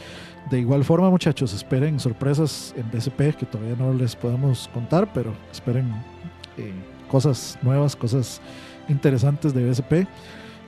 [0.51, 5.33] De igual forma, muchachos, esperen sorpresas en BCP, que todavía no les podemos contar, pero
[5.51, 5.91] esperen
[6.57, 6.73] eh,
[7.09, 8.41] cosas nuevas, cosas
[8.89, 10.09] interesantes de BCP.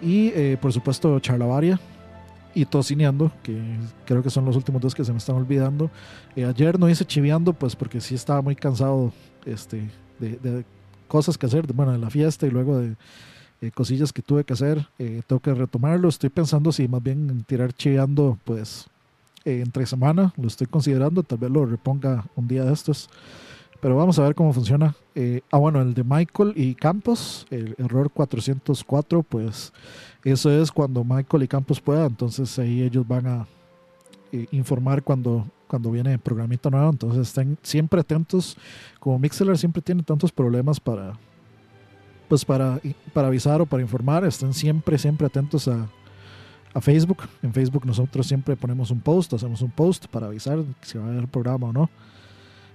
[0.02, 1.78] Y eh, por supuesto, Charlavaria.
[2.56, 3.60] y tocineando, que
[4.04, 5.90] creo que son los últimos dos que se me están olvidando.
[6.36, 9.12] Eh, ayer no hice chiviando, pues porque sí estaba muy cansado
[9.44, 9.88] este,
[10.20, 10.64] de,
[11.08, 12.96] cosas que hacer, bueno, de la fiesta y luego de
[13.72, 14.86] cosillas que tuve que hacer.
[14.98, 16.08] tengo que retomarlo.
[16.08, 18.88] Estoy pensando si más bien tirar chiviando, pues
[19.46, 23.08] entre semana, lo estoy considerando, tal vez lo reponga un día de estos.
[23.84, 24.96] Pero vamos a ver cómo funciona.
[25.14, 29.74] Eh, ah, bueno, el de Michael y Campos, el error 404, pues
[30.24, 32.06] eso es cuando Michael y Campos puedan.
[32.06, 33.46] Entonces ahí ellos van a
[34.32, 36.88] eh, informar cuando, cuando viene programita nuevo.
[36.88, 38.56] Entonces estén siempre atentos.
[39.00, 41.14] Como Mixler siempre tiene tantos problemas para,
[42.28, 42.80] pues para,
[43.12, 45.88] para avisar o para informar, estén siempre, siempre atentos a,
[46.72, 47.24] a Facebook.
[47.42, 51.08] En Facebook nosotros siempre ponemos un post, hacemos un post para avisar si va a
[51.08, 51.90] haber programa o no.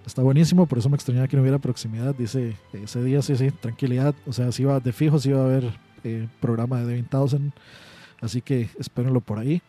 [0.06, 2.14] Está buenísimo, por eso me extrañaba que no hubiera proximidad.
[2.16, 4.14] Dice, ese día sí, sí, tranquilidad.
[4.28, 5.72] O sea, si va de fijo, si va a haber
[6.04, 7.54] eh, programa de 20,000.
[8.20, 9.62] Así que espérenlo por ahí.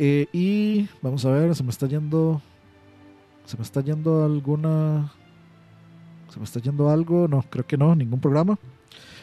[0.00, 2.40] Eh, y vamos a ver, se me está yendo.
[3.44, 5.12] Se me está yendo alguna.
[6.28, 7.26] Se me está yendo algo.
[7.26, 8.56] No, creo que no, ningún programa.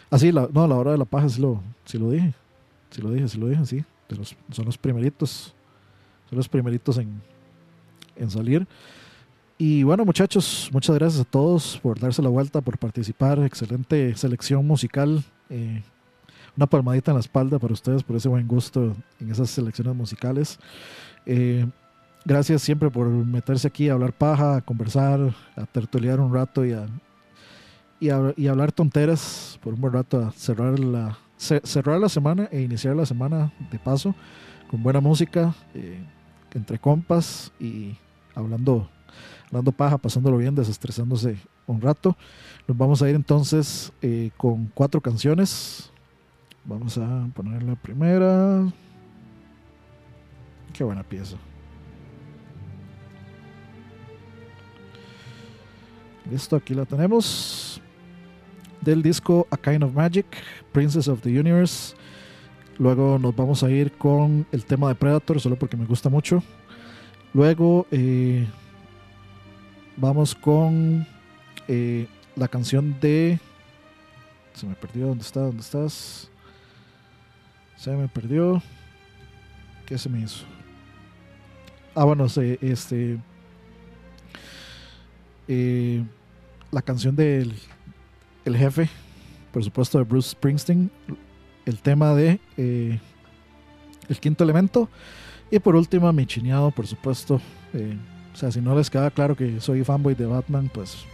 [0.10, 2.34] Ah, sí, la, no, la hora de la paja sí lo, sí lo dije.
[2.92, 3.86] Sí lo dije, sí lo dije, sí.
[4.08, 5.56] Pero son los primeritos.
[6.30, 7.22] Son los primeritos en,
[8.18, 8.68] en salir.
[9.58, 13.40] Y bueno, muchachos, muchas gracias a todos por darse la vuelta, por participar.
[13.40, 15.24] Excelente selección musical.
[15.50, 15.82] Eh,
[16.56, 20.60] una palmadita en la espalda para ustedes por ese buen gusto en esas selecciones musicales.
[21.26, 21.66] Eh,
[22.24, 26.74] gracias siempre por meterse aquí a hablar paja, a conversar, a tertuliar un rato y
[26.74, 26.88] a,
[28.00, 32.96] y hablar tonteras por un buen rato, a cerrar la, cerrar la semana e iniciar
[32.96, 34.16] la semana de paso
[34.70, 36.04] con buena música, eh,
[36.54, 37.98] entre compas y
[38.34, 38.90] hablando
[39.52, 41.38] dando paja, pasándolo bien, desestresándose
[41.68, 42.16] un rato.
[42.68, 45.92] Nos vamos a ir entonces eh, con cuatro canciones.
[46.66, 48.66] Vamos a poner la primera.
[50.74, 51.38] Qué buena pieza.
[56.30, 57.82] Listo, aquí la tenemos.
[58.82, 60.26] Del disco A Kind of Magic,
[60.72, 61.96] Princess of the Universe.
[62.78, 66.44] Luego nos vamos a ir con el tema de Predator, solo porque me gusta mucho.
[67.34, 68.46] Luego eh,
[69.98, 71.08] Vamos con
[71.68, 73.40] eh, la canción de.
[74.54, 75.08] Se me perdió.
[75.08, 75.42] ¿Dónde está?
[75.42, 76.30] ¿Dónde estás?
[77.78, 78.62] Se me perdió.
[79.86, 80.46] ¿Qué se me hizo?
[81.94, 83.20] Ah, bueno, este.
[85.48, 86.04] Eh,
[86.72, 87.54] la canción del
[88.46, 88.90] el jefe,
[89.52, 90.92] por supuesto, de Bruce Springsteen.
[91.66, 93.00] El tema de eh,
[94.10, 94.90] El quinto elemento.
[95.52, 97.42] Y por último, mi chineado, por supuesto.
[98.36, 101.06] O sea, si no les queda claro que soy fanboy de Batman, pues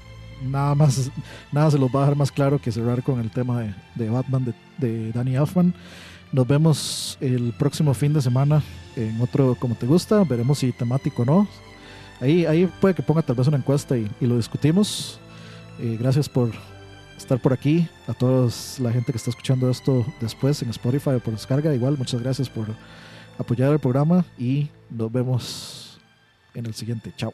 [0.43, 1.11] nada más,
[1.51, 3.61] nada se los va a dejar más claro que cerrar con el tema
[3.95, 5.73] de, Batman de, Danny Elfman.
[6.31, 8.63] Nos vemos el próximo fin de semana
[8.95, 10.23] en otro como te gusta.
[10.23, 11.47] Veremos si temático o no.
[12.21, 15.19] Ahí, ahí puede que ponga tal vez una encuesta y, lo discutimos.
[15.79, 16.51] Eh, gracias por
[17.17, 17.87] estar por aquí.
[18.07, 18.49] A toda
[18.79, 21.73] la gente que está escuchando esto después en Spotify o por descarga.
[21.73, 22.67] Igual, muchas gracias por
[23.37, 25.99] apoyar el programa y nos vemos
[26.53, 27.11] en el siguiente.
[27.17, 27.33] Chao.